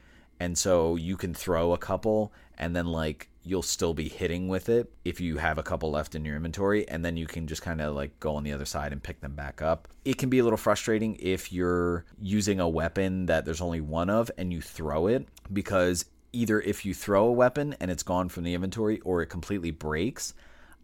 And 0.41 0.57
so 0.57 0.97
you 0.97 1.17
can 1.17 1.35
throw 1.35 1.73
a 1.73 1.79
couple 1.79 2.33
and 2.59 2.75
then 2.75 2.87
like 2.87 3.29
you'll 3.43 3.63
still 3.63 3.95
be 3.95 4.09
hitting 4.09 4.49
with 4.49 4.69
it 4.69 4.93
if 5.05 5.21
you 5.21 5.39
have 5.39 5.59
a 5.59 5.63
couple 5.63 5.91
left 5.91 6.15
in 6.15 6.25
your 6.25 6.37
inventory 6.37 6.87
and 6.89 7.05
then 7.05 7.17
you 7.17 7.27
can 7.27 7.47
just 7.47 7.63
kind 7.63 7.81
of 7.81 7.95
like 7.95 8.19
go 8.21 8.35
on 8.37 8.45
the 8.45 8.53
other 8.53 8.65
side 8.65 8.93
and 8.93 9.03
pick 9.03 9.21
them 9.21 9.35
back 9.35 9.63
up. 9.63 9.89
It 10.05 10.19
can 10.19 10.31
be 10.31 10.39
a 10.39 10.45
little 10.45 10.57
frustrating 10.57 11.17
if 11.21 11.53
you're 11.53 12.05
using 12.21 12.61
a 12.61 12.69
weapon 12.69 13.27
that 13.27 13.45
there's 13.45 13.61
only 13.61 13.81
one 13.81 14.11
of 14.11 14.31
and 14.37 14.53
you 14.53 14.61
throw 14.61 15.07
it 15.07 15.29
because 15.53 16.07
either 16.33 16.61
if 16.61 16.85
you 16.85 16.95
throw 16.95 17.27
a 17.27 17.33
weapon 17.33 17.75
and 17.81 17.91
it's 17.91 18.03
gone 18.03 18.29
from 18.29 18.45
the 18.45 18.55
inventory 18.55 19.01
or 19.01 19.23
it 19.23 19.27
completely 19.27 19.71
breaks, 19.71 20.35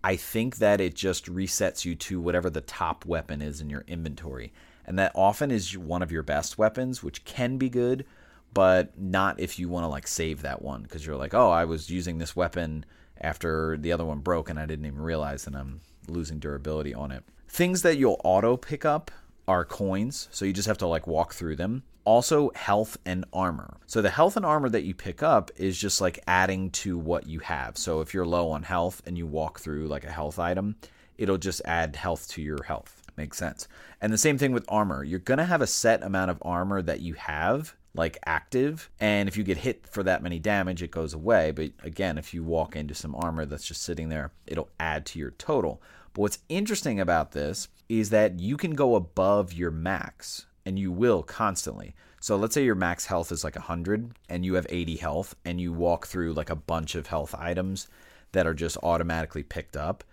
I 0.07 0.15
think 0.15 0.59
that 0.59 0.81
it 0.81 0.95
just 0.95 1.27
resets 1.27 1.85
you 1.85 1.97
to 1.97 2.21
whatever 2.21 2.49
the 2.49 2.61
top 2.61 3.05
weapon 3.05 3.43
is 3.43 3.61
in 3.61 3.69
your 3.69 3.83
inventory. 3.89 4.53
And 4.85 4.97
that 5.01 5.11
often 5.17 5.51
is 5.51 5.77
one 5.77 6.01
of 6.01 6.13
your 6.13 6.23
best 6.23 6.57
weapons, 6.57 7.03
which 7.03 7.25
can 7.25 7.59
be 7.59 7.69
good, 7.69 8.07
but 8.55 8.97
not 8.97 9.41
if 9.41 9.59
you 9.59 9.69
want 9.69 9.83
to 9.83 9.89
like 9.89 10.07
save 10.07 10.43
that 10.43 10.63
one 10.63 10.85
because 10.85 11.05
you're 11.05 11.17
like, 11.17 11.35
oh, 11.35 11.51
I 11.51 11.65
was 11.65 11.91
using 11.91 12.19
this 12.19 12.37
weapon 12.37 12.85
after 13.21 13.77
the 13.77 13.91
other 13.91 14.05
one 14.05 14.21
broke 14.21 14.49
and 14.49 14.61
I 14.61 14.67
didn't 14.67 14.87
even 14.87 15.01
realize 15.01 15.45
that 15.45 15.57
I'm 15.57 15.81
losing 16.07 16.39
durability 16.39 16.95
on 16.95 17.11
it. 17.11 17.25
Things 17.49 17.83
that 17.83 17.99
you'll 17.99 18.21
auto 18.23 18.57
pick 18.57 18.85
up 18.85 19.11
are 19.49 19.65
coins, 19.65 20.29
so 20.31 20.45
you 20.45 20.53
just 20.53 20.69
have 20.69 20.79
to 20.79 20.87
like 20.87 21.09
walk 21.09 21.35
through 21.35 21.57
them. 21.57 21.83
Also, 22.07 22.51
health 22.55 22.97
and 23.05 23.25
armor. 23.33 23.77
So, 23.87 24.01
the 24.01 24.11
health 24.11 24.37
and 24.37 24.47
armor 24.47 24.69
that 24.69 24.85
you 24.85 24.95
pick 24.95 25.23
up 25.23 25.51
is 25.57 25.77
just 25.77 26.01
like 26.01 26.21
adding 26.27 26.71
to 26.71 26.97
what 26.97 27.27
you 27.27 27.41
have. 27.41 27.77
So, 27.77 28.01
if 28.01 28.15
you're 28.15 28.25
low 28.25 28.49
on 28.51 28.63
health 28.63 29.03
and 29.07 29.19
you 29.19 29.27
walk 29.27 29.59
through 29.59 29.89
like 29.89 30.05
a 30.05 30.13
health 30.13 30.39
item, 30.39 30.77
it'll 31.19 31.37
just 31.37 31.61
add 31.65 31.97
health 31.97 32.29
to 32.29 32.43
your 32.43 32.63
health. 32.63 33.03
Makes 33.17 33.39
sense. 33.39 33.67
And 34.01 34.13
the 34.13 34.19
same 34.19 34.39
thing 34.39 34.53
with 34.53 34.65
armor. 34.69 35.03
You're 35.03 35.19
going 35.19 35.39
to 35.39 35.45
have 35.45 35.63
a 35.63 35.67
set 35.67 36.03
amount 36.03 36.31
of 36.31 36.39
armor 36.43 36.81
that 36.83 37.01
you 37.01 37.15
have 37.15 37.75
like 37.97 38.19
active 38.27 38.91
and 39.01 39.29
if 39.29 39.37
you 39.37 39.43
get 39.43 39.57
hit 39.57 39.87
for 39.87 40.03
that 40.03 40.23
many 40.23 40.39
damage 40.39 40.83
it 40.83 40.91
goes 40.91 41.15
away 41.15 41.51
but 41.51 41.71
again 41.83 42.19
if 42.19 42.35
you 42.35 42.45
walk 42.45 42.77
into 42.77 42.95
some 42.95 43.15
armor 43.15 43.47
that's 43.47 43.67
just 43.67 43.83
sitting 43.83 44.11
there 44.11 44.31
it'll 44.47 44.69
add 44.79 45.07
to 45.07 45.19
your 45.19 45.31
total 45.33 45.81
but 46.13 46.23
what's 46.23 46.39
interesting 46.49 47.01
about 47.01 47.33
this 47.33 47.69
is 47.89 48.11
that 48.11 48.39
you 48.39 48.57
can 48.57 48.75
go 48.75 48.95
above 48.95 49.53
your 49.53 49.71
max 49.71 50.47
and 50.67 50.79
you 50.79 50.93
will 50.93 51.23
constantly 51.23 51.95
so 52.21 52.37
let's 52.37 52.55
say 52.55 52.65
your 52.65 52.75
max 52.75 53.07
health 53.07 53.33
is 53.33 53.45
like 53.45 53.57
100 53.57 54.13
and 54.29 54.45
you 54.45 54.55
have 54.55 54.67
80 54.69 54.97
health 54.97 55.35
and 55.45 55.61
you 55.61 55.73
walk 55.73 56.07
through 56.07 56.35
like 56.35 56.51
a 56.51 56.57
bunch 56.57 56.95
of 56.95 57.07
health 57.07 57.35
items 57.35 57.89
that 58.33 58.47
are 58.47 58.55
just 58.55 58.77
automatically 58.83 59.43
picked 59.43 59.77
up 59.77 60.05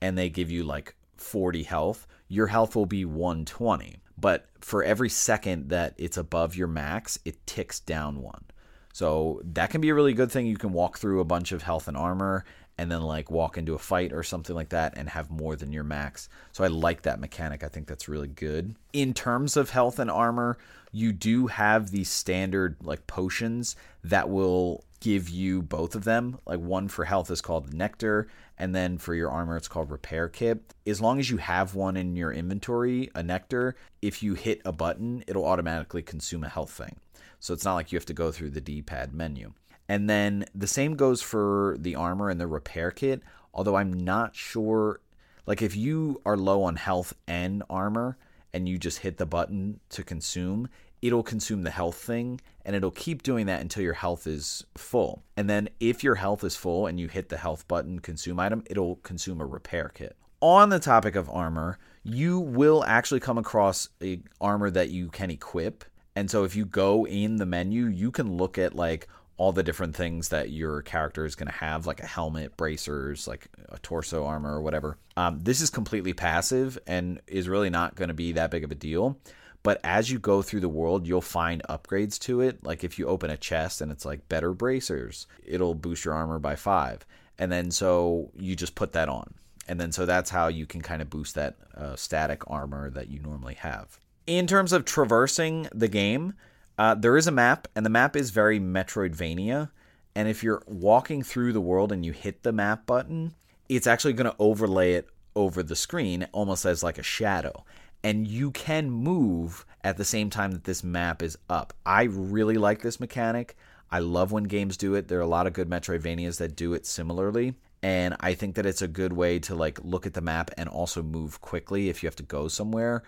and 0.00 0.16
they 0.16 0.28
give 0.28 0.50
you 0.50 0.62
like 0.62 0.94
40 1.16 1.64
health 1.64 2.06
your 2.28 2.46
health 2.46 2.76
will 2.76 2.86
be 2.86 3.04
120 3.04 4.02
but 4.22 4.46
for 4.60 4.84
every 4.84 5.08
second 5.08 5.70
that 5.70 5.94
it's 5.98 6.16
above 6.16 6.54
your 6.54 6.68
max, 6.68 7.18
it 7.24 7.44
ticks 7.46 7.80
down 7.80 8.22
one. 8.22 8.44
So 8.92 9.40
that 9.44 9.70
can 9.70 9.80
be 9.80 9.88
a 9.88 9.94
really 9.94 10.12
good 10.12 10.30
thing. 10.30 10.46
You 10.46 10.56
can 10.56 10.72
walk 10.72 10.98
through 10.98 11.20
a 11.20 11.24
bunch 11.24 11.50
of 11.50 11.62
health 11.62 11.88
and 11.88 11.96
armor 11.96 12.44
and 12.78 12.90
then 12.90 13.02
like 13.02 13.30
walk 13.30 13.58
into 13.58 13.74
a 13.74 13.78
fight 13.78 14.12
or 14.12 14.22
something 14.22 14.56
like 14.56 14.70
that 14.70 14.96
and 14.96 15.08
have 15.08 15.30
more 15.30 15.56
than 15.56 15.72
your 15.72 15.84
max. 15.84 16.28
So 16.52 16.64
I 16.64 16.68
like 16.68 17.02
that 17.02 17.20
mechanic. 17.20 17.62
I 17.62 17.68
think 17.68 17.86
that's 17.86 18.08
really 18.08 18.28
good. 18.28 18.74
In 18.92 19.14
terms 19.14 19.56
of 19.56 19.70
health 19.70 19.98
and 19.98 20.10
armor, 20.10 20.58
you 20.90 21.12
do 21.12 21.46
have 21.46 21.90
these 21.90 22.10
standard 22.10 22.76
like 22.82 23.06
potions 23.06 23.76
that 24.04 24.28
will 24.28 24.84
give 25.00 25.28
you 25.28 25.62
both 25.62 25.94
of 25.94 26.04
them. 26.04 26.38
Like 26.46 26.60
one 26.60 26.88
for 26.88 27.04
health 27.04 27.30
is 27.30 27.40
called 27.40 27.74
Nectar, 27.74 28.28
and 28.56 28.74
then 28.74 28.98
for 28.98 29.14
your 29.14 29.30
armor 29.30 29.56
it's 29.56 29.68
called 29.68 29.90
Repair 29.90 30.28
Kit. 30.28 30.62
As 30.86 31.00
long 31.00 31.18
as 31.18 31.30
you 31.30 31.38
have 31.38 31.74
one 31.74 31.96
in 31.96 32.14
your 32.14 32.32
inventory, 32.32 33.10
a 33.14 33.22
Nectar, 33.22 33.74
if 34.00 34.22
you 34.22 34.34
hit 34.34 34.62
a 34.64 34.72
button, 34.72 35.24
it'll 35.26 35.46
automatically 35.46 36.02
consume 36.02 36.44
a 36.44 36.48
health 36.48 36.70
thing. 36.70 36.96
So 37.40 37.52
it's 37.52 37.64
not 37.64 37.74
like 37.74 37.90
you 37.90 37.96
have 37.96 38.06
to 38.06 38.14
go 38.14 38.30
through 38.30 38.50
the 38.50 38.60
D-pad 38.60 39.12
menu. 39.12 39.52
And 39.88 40.08
then 40.08 40.46
the 40.54 40.66
same 40.66 40.94
goes 40.94 41.22
for 41.22 41.76
the 41.78 41.94
armor 41.96 42.30
and 42.30 42.40
the 42.40 42.46
repair 42.46 42.90
kit, 42.90 43.22
although 43.52 43.76
I'm 43.76 43.92
not 43.92 44.34
sure 44.34 45.00
like 45.46 45.62
if 45.62 45.76
you 45.76 46.20
are 46.24 46.36
low 46.36 46.62
on 46.62 46.76
health 46.76 47.14
and 47.26 47.62
armor 47.68 48.16
and 48.52 48.68
you 48.68 48.78
just 48.78 48.98
hit 48.98 49.16
the 49.16 49.26
button 49.26 49.80
to 49.90 50.02
consume, 50.04 50.68
it'll 51.00 51.22
consume 51.22 51.62
the 51.62 51.70
health 51.70 51.96
thing 51.96 52.40
and 52.64 52.76
it'll 52.76 52.92
keep 52.92 53.22
doing 53.22 53.46
that 53.46 53.60
until 53.60 53.82
your 53.82 53.94
health 53.94 54.26
is 54.26 54.64
full. 54.76 55.24
And 55.36 55.50
then 55.50 55.68
if 55.80 56.04
your 56.04 56.14
health 56.14 56.44
is 56.44 56.54
full 56.54 56.86
and 56.86 57.00
you 57.00 57.08
hit 57.08 57.28
the 57.28 57.36
health 57.36 57.66
button 57.66 57.98
consume 57.98 58.38
item, 58.38 58.62
it'll 58.70 58.96
consume 58.96 59.40
a 59.40 59.46
repair 59.46 59.90
kit. 59.92 60.16
On 60.40 60.68
the 60.68 60.78
topic 60.78 61.16
of 61.16 61.28
armor, 61.30 61.78
you 62.04 62.38
will 62.38 62.84
actually 62.84 63.20
come 63.20 63.38
across 63.38 63.88
a 64.02 64.20
armor 64.40 64.70
that 64.70 64.90
you 64.90 65.08
can 65.08 65.30
equip. 65.30 65.84
And 66.14 66.30
so 66.30 66.44
if 66.44 66.54
you 66.54 66.66
go 66.66 67.06
in 67.06 67.36
the 67.36 67.46
menu, 67.46 67.86
you 67.86 68.10
can 68.10 68.36
look 68.36 68.58
at 68.58 68.74
like 68.74 69.08
all 69.42 69.50
the 69.50 69.64
different 69.64 69.96
things 69.96 70.28
that 70.28 70.50
your 70.50 70.82
character 70.82 71.24
is 71.24 71.34
going 71.34 71.48
to 71.48 71.52
have, 71.52 71.84
like 71.84 71.98
a 71.98 72.06
helmet, 72.06 72.56
bracers, 72.56 73.26
like 73.26 73.48
a 73.70 73.78
torso 73.80 74.24
armor, 74.24 74.54
or 74.54 74.62
whatever. 74.62 74.96
Um, 75.16 75.40
this 75.40 75.60
is 75.60 75.68
completely 75.68 76.12
passive 76.12 76.78
and 76.86 77.20
is 77.26 77.48
really 77.48 77.68
not 77.68 77.96
going 77.96 78.06
to 78.06 78.14
be 78.14 78.30
that 78.32 78.52
big 78.52 78.62
of 78.62 78.70
a 78.70 78.76
deal. 78.76 79.18
But 79.64 79.80
as 79.82 80.08
you 80.08 80.20
go 80.20 80.42
through 80.42 80.60
the 80.60 80.68
world, 80.68 81.08
you'll 81.08 81.20
find 81.20 81.60
upgrades 81.68 82.20
to 82.20 82.40
it. 82.40 82.62
Like 82.62 82.84
if 82.84 83.00
you 83.00 83.08
open 83.08 83.30
a 83.30 83.36
chest 83.36 83.80
and 83.80 83.90
it's 83.90 84.04
like 84.04 84.28
better 84.28 84.54
bracers, 84.54 85.26
it'll 85.44 85.74
boost 85.74 86.04
your 86.04 86.14
armor 86.14 86.38
by 86.38 86.54
five. 86.54 87.04
And 87.36 87.50
then 87.50 87.72
so 87.72 88.30
you 88.38 88.54
just 88.54 88.76
put 88.76 88.92
that 88.92 89.08
on. 89.08 89.34
And 89.66 89.80
then 89.80 89.90
so 89.90 90.06
that's 90.06 90.30
how 90.30 90.46
you 90.46 90.66
can 90.66 90.82
kind 90.82 91.02
of 91.02 91.10
boost 91.10 91.34
that 91.34 91.56
uh, 91.76 91.96
static 91.96 92.48
armor 92.48 92.90
that 92.90 93.08
you 93.08 93.18
normally 93.18 93.54
have. 93.54 93.98
In 94.24 94.46
terms 94.46 94.72
of 94.72 94.84
traversing 94.84 95.66
the 95.74 95.88
game, 95.88 96.34
uh, 96.78 96.94
there 96.94 97.16
is 97.16 97.26
a 97.26 97.32
map, 97.32 97.68
and 97.74 97.84
the 97.84 97.90
map 97.90 98.16
is 98.16 98.30
very 98.30 98.58
Metroidvania. 98.60 99.70
And 100.14 100.28
if 100.28 100.42
you're 100.42 100.62
walking 100.66 101.22
through 101.22 101.52
the 101.52 101.60
world 101.60 101.90
and 101.90 102.04
you 102.04 102.12
hit 102.12 102.42
the 102.42 102.52
map 102.52 102.86
button, 102.86 103.34
it's 103.68 103.86
actually 103.86 104.12
going 104.12 104.30
to 104.30 104.36
overlay 104.38 104.94
it 104.94 105.08
over 105.34 105.62
the 105.62 105.76
screen 105.76 106.26
almost 106.32 106.66
as 106.66 106.82
like 106.82 106.98
a 106.98 107.02
shadow 107.02 107.64
and 108.04 108.26
you 108.26 108.50
can 108.50 108.90
move 108.90 109.64
at 109.84 109.96
the 109.96 110.04
same 110.04 110.30
time 110.30 110.52
that 110.52 110.64
this 110.64 110.82
map 110.82 111.22
is 111.22 111.38
up. 111.48 111.72
I 111.86 112.04
really 112.04 112.56
like 112.56 112.82
this 112.82 113.00
mechanic. 113.00 113.56
I 113.90 114.00
love 114.00 114.32
when 114.32 114.44
games 114.44 114.76
do 114.76 114.94
it. 114.94 115.08
There 115.08 115.18
are 115.18 115.22
a 115.22 115.26
lot 115.26 115.46
of 115.46 115.52
good 115.52 115.68
Metroidvanias 115.68 116.38
that 116.38 116.56
do 116.56 116.72
it 116.74 116.86
similarly, 116.86 117.54
and 117.82 118.16
I 118.20 118.34
think 118.34 118.54
that 118.54 118.66
it's 118.66 118.82
a 118.82 118.88
good 118.88 119.12
way 119.12 119.38
to 119.40 119.54
like 119.54 119.78
look 119.84 120.06
at 120.06 120.14
the 120.14 120.20
map 120.20 120.50
and 120.56 120.68
also 120.68 121.02
move 121.02 121.40
quickly 121.40 121.88
if 121.88 122.02
you 122.02 122.06
have 122.06 122.16
to 122.16 122.22
go 122.22 122.48
somewhere 122.48 123.02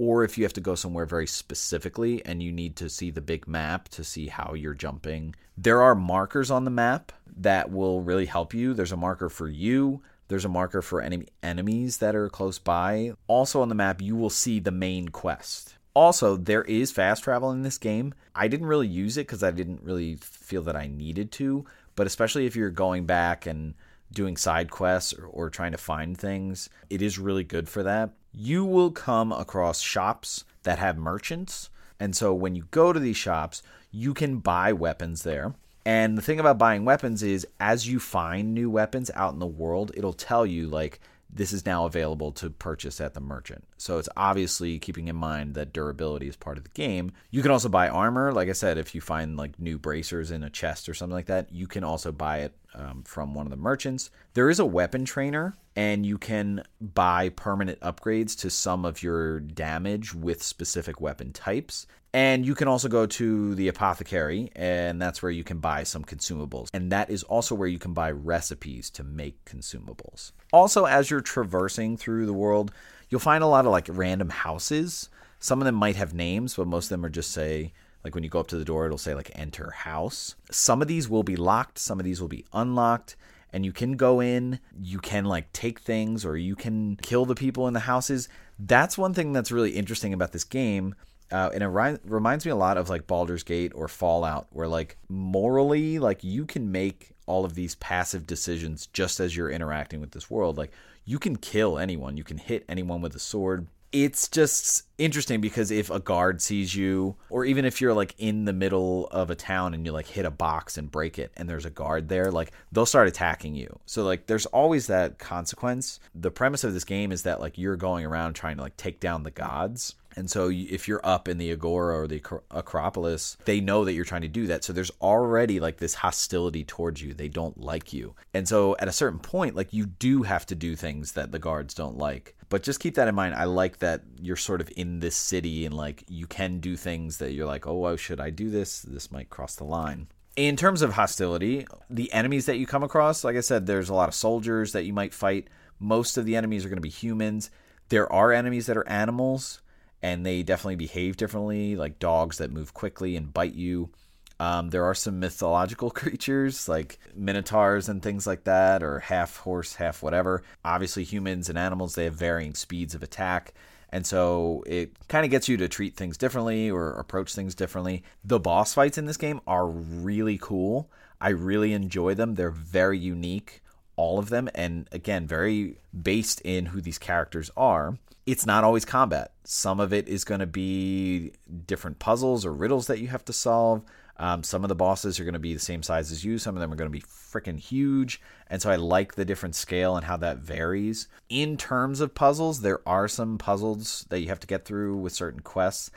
or 0.00 0.24
if 0.24 0.38
you 0.38 0.44
have 0.44 0.52
to 0.54 0.62
go 0.62 0.74
somewhere 0.74 1.04
very 1.04 1.26
specifically 1.26 2.24
and 2.24 2.42
you 2.42 2.50
need 2.50 2.74
to 2.74 2.88
see 2.88 3.10
the 3.10 3.20
big 3.20 3.46
map 3.46 3.86
to 3.86 4.02
see 4.02 4.28
how 4.28 4.54
you're 4.54 4.72
jumping. 4.72 5.34
There 5.58 5.82
are 5.82 5.94
markers 5.94 6.50
on 6.50 6.64
the 6.64 6.70
map 6.70 7.12
that 7.36 7.70
will 7.70 8.00
really 8.00 8.24
help 8.24 8.54
you. 8.54 8.72
There's 8.72 8.92
a 8.92 8.96
marker 8.96 9.28
for 9.28 9.46
you, 9.46 10.00
there's 10.28 10.46
a 10.46 10.48
marker 10.48 10.80
for 10.80 11.02
any 11.02 11.26
enemies 11.42 11.98
that 11.98 12.16
are 12.16 12.30
close 12.30 12.58
by. 12.58 13.12
Also 13.26 13.60
on 13.60 13.68
the 13.68 13.74
map, 13.74 14.00
you 14.00 14.16
will 14.16 14.30
see 14.30 14.58
the 14.58 14.70
main 14.70 15.10
quest. 15.10 15.76
Also, 15.92 16.34
there 16.34 16.64
is 16.64 16.90
fast 16.90 17.24
travel 17.24 17.50
in 17.50 17.60
this 17.60 17.76
game. 17.76 18.14
I 18.34 18.48
didn't 18.48 18.68
really 18.68 18.88
use 18.88 19.18
it 19.18 19.26
because 19.26 19.42
I 19.42 19.50
didn't 19.50 19.82
really 19.82 20.16
feel 20.16 20.62
that 20.62 20.76
I 20.76 20.86
needed 20.86 21.30
to, 21.32 21.66
but 21.94 22.06
especially 22.06 22.46
if 22.46 22.56
you're 22.56 22.70
going 22.70 23.04
back 23.04 23.44
and 23.44 23.74
doing 24.10 24.38
side 24.38 24.70
quests 24.70 25.12
or, 25.12 25.26
or, 25.26 25.50
trying 25.50 25.72
to 25.72 25.78
find 25.78 26.16
things, 26.16 26.70
it 26.88 27.02
is 27.02 27.18
really 27.18 27.44
good 27.44 27.68
for 27.68 27.82
that. 27.82 28.10
You 28.32 28.64
will 28.64 28.90
come 28.90 29.32
across 29.32 29.80
shops 29.80 30.44
that 30.62 30.78
have 30.78 30.96
merchants. 30.96 31.70
And 31.98 32.14
so 32.14 32.32
when 32.32 32.54
you 32.54 32.66
go 32.70 32.92
to 32.92 33.00
these 33.00 33.16
shops, 33.16 33.62
you 33.90 34.14
can 34.14 34.38
buy 34.38 34.72
weapons 34.72 35.22
there. 35.22 35.54
And 35.84 36.16
the 36.16 36.22
thing 36.22 36.38
about 36.38 36.58
buying 36.58 36.84
weapons 36.84 37.22
is 37.22 37.46
as 37.58 37.88
you 37.88 37.98
find 37.98 38.54
new 38.54 38.70
weapons 38.70 39.10
out 39.14 39.32
in 39.32 39.38
the 39.38 39.46
world, 39.46 39.92
it'll 39.94 40.12
tell 40.12 40.44
you 40.44 40.66
like 40.66 41.00
this 41.32 41.52
is 41.52 41.64
now 41.64 41.86
available 41.86 42.32
to 42.32 42.50
purchase 42.50 43.00
at 43.00 43.14
the 43.14 43.20
merchant. 43.20 43.64
So 43.76 43.98
it's 43.98 44.08
obviously 44.16 44.78
keeping 44.78 45.08
in 45.08 45.16
mind 45.16 45.54
that 45.54 45.72
durability 45.72 46.28
is 46.28 46.36
part 46.36 46.58
of 46.58 46.64
the 46.64 46.70
game. 46.70 47.12
You 47.30 47.42
can 47.42 47.50
also 47.50 47.68
buy 47.68 47.88
armor. 47.88 48.32
Like 48.32 48.48
I 48.48 48.52
said, 48.52 48.78
if 48.78 48.94
you 48.94 49.00
find 49.00 49.36
like 49.36 49.58
new 49.58 49.78
bracers 49.78 50.30
in 50.30 50.42
a 50.42 50.50
chest 50.50 50.88
or 50.88 50.94
something 50.94 51.14
like 51.14 51.26
that, 51.26 51.52
you 51.52 51.66
can 51.66 51.84
also 51.84 52.12
buy 52.12 52.38
it 52.40 52.54
um, 52.74 53.02
from 53.04 53.34
one 53.34 53.46
of 53.46 53.50
the 53.50 53.56
merchants. 53.56 54.10
There 54.34 54.50
is 54.50 54.58
a 54.58 54.66
weapon 54.66 55.04
trainer, 55.04 55.54
and 55.76 56.04
you 56.04 56.18
can 56.18 56.64
buy 56.80 57.30
permanent 57.30 57.80
upgrades 57.80 58.38
to 58.40 58.50
some 58.50 58.84
of 58.84 59.02
your 59.02 59.40
damage 59.40 60.14
with 60.14 60.42
specific 60.42 61.00
weapon 61.00 61.32
types. 61.32 61.86
And 62.12 62.44
you 62.44 62.56
can 62.56 62.66
also 62.66 62.88
go 62.88 63.06
to 63.06 63.54
the 63.54 63.68
apothecary, 63.68 64.50
and 64.56 65.00
that's 65.00 65.22
where 65.22 65.30
you 65.30 65.44
can 65.44 65.58
buy 65.58 65.84
some 65.84 66.04
consumables. 66.04 66.68
And 66.74 66.90
that 66.90 67.08
is 67.08 67.22
also 67.22 67.54
where 67.54 67.68
you 67.68 67.78
can 67.78 67.92
buy 67.94 68.10
recipes 68.10 68.90
to 68.90 69.04
make 69.04 69.44
consumables. 69.44 70.32
Also, 70.52 70.86
as 70.86 71.08
you're 71.08 71.20
traversing 71.20 71.96
through 71.96 72.26
the 72.26 72.32
world, 72.32 72.72
you'll 73.08 73.20
find 73.20 73.44
a 73.44 73.46
lot 73.46 73.64
of 73.64 73.70
like 73.70 73.86
random 73.88 74.30
houses. 74.30 75.08
Some 75.38 75.60
of 75.60 75.66
them 75.66 75.76
might 75.76 75.96
have 75.96 76.12
names, 76.12 76.56
but 76.56 76.66
most 76.66 76.86
of 76.86 76.90
them 76.90 77.06
are 77.06 77.10
just 77.10 77.30
say, 77.30 77.72
like 78.04 78.14
when 78.14 78.24
you 78.24 78.30
go 78.30 78.40
up 78.40 78.48
to 78.48 78.56
the 78.56 78.64
door, 78.64 78.86
it'll 78.86 78.98
say 78.98 79.14
like 79.14 79.30
enter 79.34 79.70
house. 79.70 80.36
Some 80.50 80.82
of 80.82 80.88
these 80.88 81.08
will 81.08 81.22
be 81.22 81.36
locked, 81.36 81.78
some 81.78 81.98
of 81.98 82.04
these 82.04 82.20
will 82.20 82.28
be 82.28 82.44
unlocked. 82.52 83.16
And 83.52 83.64
you 83.64 83.72
can 83.72 83.96
go 83.96 84.20
in, 84.20 84.60
you 84.80 85.00
can 85.00 85.24
like 85.24 85.52
take 85.52 85.80
things, 85.80 86.24
or 86.24 86.36
you 86.36 86.54
can 86.54 86.96
kill 87.02 87.24
the 87.24 87.34
people 87.34 87.66
in 87.66 87.74
the 87.74 87.80
houses. 87.80 88.28
That's 88.58 88.96
one 88.96 89.12
thing 89.12 89.32
that's 89.32 89.50
really 89.50 89.72
interesting 89.72 90.14
about 90.14 90.30
this 90.30 90.44
game 90.44 90.94
uh, 91.32 91.50
and 91.54 91.62
it 91.62 91.68
ri- 91.68 91.98
reminds 92.04 92.44
me 92.44 92.50
a 92.50 92.56
lot 92.56 92.76
of 92.76 92.88
like 92.88 93.06
Baldur's 93.06 93.42
Gate 93.42 93.72
or 93.74 93.88
Fallout, 93.88 94.48
where 94.50 94.66
like 94.66 94.96
morally, 95.08 95.98
like 95.98 96.24
you 96.24 96.44
can 96.44 96.72
make 96.72 97.12
all 97.26 97.44
of 97.44 97.54
these 97.54 97.76
passive 97.76 98.26
decisions 98.26 98.88
just 98.88 99.20
as 99.20 99.36
you're 99.36 99.50
interacting 99.50 100.00
with 100.00 100.10
this 100.10 100.28
world. 100.28 100.58
Like 100.58 100.72
you 101.04 101.18
can 101.18 101.36
kill 101.36 101.78
anyone, 101.78 102.16
you 102.16 102.24
can 102.24 102.38
hit 102.38 102.64
anyone 102.68 103.00
with 103.00 103.14
a 103.14 103.20
sword. 103.20 103.68
It's 103.92 104.28
just 104.28 104.84
interesting 104.98 105.40
because 105.40 105.70
if 105.70 105.90
a 105.90 105.98
guard 105.98 106.40
sees 106.40 106.74
you, 106.74 107.16
or 107.28 107.44
even 107.44 107.64
if 107.64 107.80
you're 107.80 107.94
like 107.94 108.14
in 108.18 108.44
the 108.44 108.52
middle 108.52 109.08
of 109.08 109.30
a 109.30 109.34
town 109.34 109.74
and 109.74 109.84
you 109.84 109.90
like 109.92 110.06
hit 110.06 110.24
a 110.24 110.30
box 110.30 110.78
and 110.78 110.90
break 110.90 111.18
it, 111.18 111.32
and 111.36 111.48
there's 111.48 111.64
a 111.64 111.70
guard 111.70 112.08
there, 112.08 112.30
like 112.30 112.52
they'll 112.70 112.86
start 112.86 113.08
attacking 113.08 113.56
you. 113.56 113.80
So 113.86 114.04
like 114.04 114.26
there's 114.26 114.46
always 114.46 114.86
that 114.86 115.18
consequence. 115.18 115.98
The 116.14 116.30
premise 116.30 116.62
of 116.62 116.72
this 116.72 116.84
game 116.84 117.10
is 117.10 117.22
that 117.22 117.40
like 117.40 117.58
you're 117.58 117.76
going 117.76 118.04
around 118.04 118.34
trying 118.34 118.56
to 118.56 118.62
like 118.62 118.76
take 118.76 119.00
down 119.00 119.24
the 119.24 119.30
gods 119.30 119.96
and 120.16 120.30
so 120.30 120.50
if 120.50 120.88
you're 120.88 121.04
up 121.04 121.28
in 121.28 121.38
the 121.38 121.52
Agora 121.52 122.00
or 122.00 122.06
the 122.06 122.22
Acropolis, 122.50 123.36
they 123.44 123.60
know 123.60 123.84
that 123.84 123.92
you're 123.92 124.04
trying 124.04 124.22
to 124.22 124.28
do 124.28 124.46
that. 124.48 124.64
So 124.64 124.72
there's 124.72 124.90
already 125.00 125.60
like 125.60 125.78
this 125.78 125.94
hostility 125.94 126.64
towards 126.64 127.00
you. 127.02 127.14
They 127.14 127.28
don't 127.28 127.60
like 127.60 127.92
you. 127.92 128.14
And 128.34 128.48
so 128.48 128.76
at 128.78 128.88
a 128.88 128.92
certain 128.92 129.20
point, 129.20 129.54
like 129.54 129.72
you 129.72 129.86
do 129.86 130.22
have 130.22 130.46
to 130.46 130.54
do 130.54 130.74
things 130.76 131.12
that 131.12 131.32
the 131.32 131.38
guards 131.38 131.74
don't 131.74 131.96
like. 131.96 132.36
But 132.48 132.64
just 132.64 132.80
keep 132.80 132.96
that 132.96 133.06
in 133.06 133.14
mind. 133.14 133.34
I 133.34 133.44
like 133.44 133.78
that 133.78 134.02
you're 134.20 134.36
sort 134.36 134.60
of 134.60 134.70
in 134.76 134.98
this 134.98 135.14
city 135.14 135.64
and 135.64 135.74
like 135.74 136.04
you 136.08 136.26
can 136.26 136.58
do 136.58 136.76
things 136.76 137.18
that 137.18 137.32
you're 137.32 137.46
like, 137.46 137.66
oh, 137.66 137.94
should 137.96 138.20
I 138.20 138.30
do 138.30 138.50
this? 138.50 138.82
This 138.82 139.12
might 139.12 139.30
cross 139.30 139.54
the 139.54 139.64
line. 139.64 140.08
In 140.36 140.56
terms 140.56 140.82
of 140.82 140.92
hostility, 140.92 141.66
the 141.88 142.12
enemies 142.12 142.46
that 142.46 142.56
you 142.56 142.66
come 142.66 142.82
across, 142.82 143.24
like 143.24 143.36
I 143.36 143.40
said, 143.40 143.66
there's 143.66 143.88
a 143.88 143.94
lot 143.94 144.08
of 144.08 144.14
soldiers 144.14 144.72
that 144.72 144.84
you 144.84 144.92
might 144.92 145.14
fight. 145.14 145.48
Most 145.78 146.16
of 146.16 146.24
the 146.24 146.36
enemies 146.36 146.64
are 146.64 146.68
going 146.68 146.76
to 146.76 146.82
be 146.82 146.88
humans. 146.88 147.50
There 147.88 148.10
are 148.12 148.32
enemies 148.32 148.66
that 148.66 148.76
are 148.76 148.88
animals 148.88 149.60
and 150.02 150.24
they 150.24 150.42
definitely 150.42 150.76
behave 150.76 151.16
differently, 151.16 151.76
like 151.76 151.98
dogs 151.98 152.38
that 152.38 152.52
move 152.52 152.74
quickly 152.74 153.16
and 153.16 153.32
bite 153.32 153.54
you. 153.54 153.90
Um, 154.38 154.70
there 154.70 154.84
are 154.84 154.94
some 154.94 155.20
mythological 155.20 155.90
creatures 155.90 156.68
like 156.68 156.98
minotaurs 157.14 157.88
and 157.88 158.02
things 158.02 158.26
like 158.26 158.44
that, 158.44 158.82
or 158.82 159.00
half 159.00 159.36
horse, 159.38 159.74
half 159.74 160.02
whatever. 160.02 160.42
Obviously, 160.64 161.04
humans 161.04 161.48
and 161.48 161.58
animals 161.58 161.94
they 161.94 162.04
have 162.04 162.14
varying 162.14 162.54
speeds 162.54 162.94
of 162.94 163.02
attack. 163.02 163.52
And 163.92 164.06
so 164.06 164.62
it 164.66 164.92
kind 165.08 165.24
of 165.24 165.30
gets 165.30 165.48
you 165.48 165.56
to 165.58 165.68
treat 165.68 165.96
things 165.96 166.16
differently 166.16 166.70
or 166.70 166.92
approach 166.92 167.34
things 167.34 167.54
differently. 167.54 168.04
The 168.24 168.38
boss 168.38 168.72
fights 168.72 168.98
in 168.98 169.06
this 169.06 169.16
game 169.16 169.40
are 169.46 169.66
really 169.66 170.38
cool. 170.38 170.90
I 171.20 171.30
really 171.30 171.72
enjoy 171.72 172.14
them. 172.14 172.36
They're 172.36 172.50
very 172.50 172.98
unique, 172.98 173.62
all 173.96 174.18
of 174.18 174.30
them, 174.30 174.48
and 174.54 174.88
again, 174.92 175.26
very 175.26 175.78
based 176.02 176.40
in 176.42 176.66
who 176.66 176.80
these 176.80 176.98
characters 176.98 177.50
are. 177.56 177.98
It's 178.26 178.46
not 178.46 178.64
always 178.64 178.84
combat. 178.84 179.32
Some 179.44 179.80
of 179.80 179.92
it 179.92 180.08
is 180.08 180.24
going 180.24 180.40
to 180.40 180.46
be 180.46 181.32
different 181.66 181.98
puzzles 181.98 182.44
or 182.44 182.52
riddles 182.52 182.86
that 182.86 183.00
you 183.00 183.08
have 183.08 183.24
to 183.26 183.32
solve. 183.32 183.82
Um, 184.18 184.42
some 184.42 184.62
of 184.62 184.68
the 184.68 184.74
bosses 184.74 185.18
are 185.18 185.24
going 185.24 185.32
to 185.32 185.38
be 185.38 185.54
the 185.54 185.60
same 185.60 185.82
size 185.82 186.12
as 186.12 186.24
you. 186.24 186.38
Some 186.38 186.54
of 186.54 186.60
them 186.60 186.70
are 186.70 186.76
going 186.76 186.90
to 186.90 186.96
be 186.96 187.02
freaking 187.02 187.58
huge. 187.58 188.20
And 188.48 188.60
so 188.60 188.70
I 188.70 188.76
like 188.76 189.14
the 189.14 189.24
different 189.24 189.54
scale 189.54 189.96
and 189.96 190.04
how 190.04 190.18
that 190.18 190.38
varies. 190.38 191.08
In 191.30 191.56
terms 191.56 192.00
of 192.00 192.14
puzzles, 192.14 192.60
there 192.60 192.86
are 192.86 193.08
some 193.08 193.38
puzzles 193.38 194.04
that 194.10 194.20
you 194.20 194.28
have 194.28 194.40
to 194.40 194.46
get 194.46 194.66
through 194.66 194.98
with 194.98 195.14
certain 195.14 195.40
quests. 195.40 195.90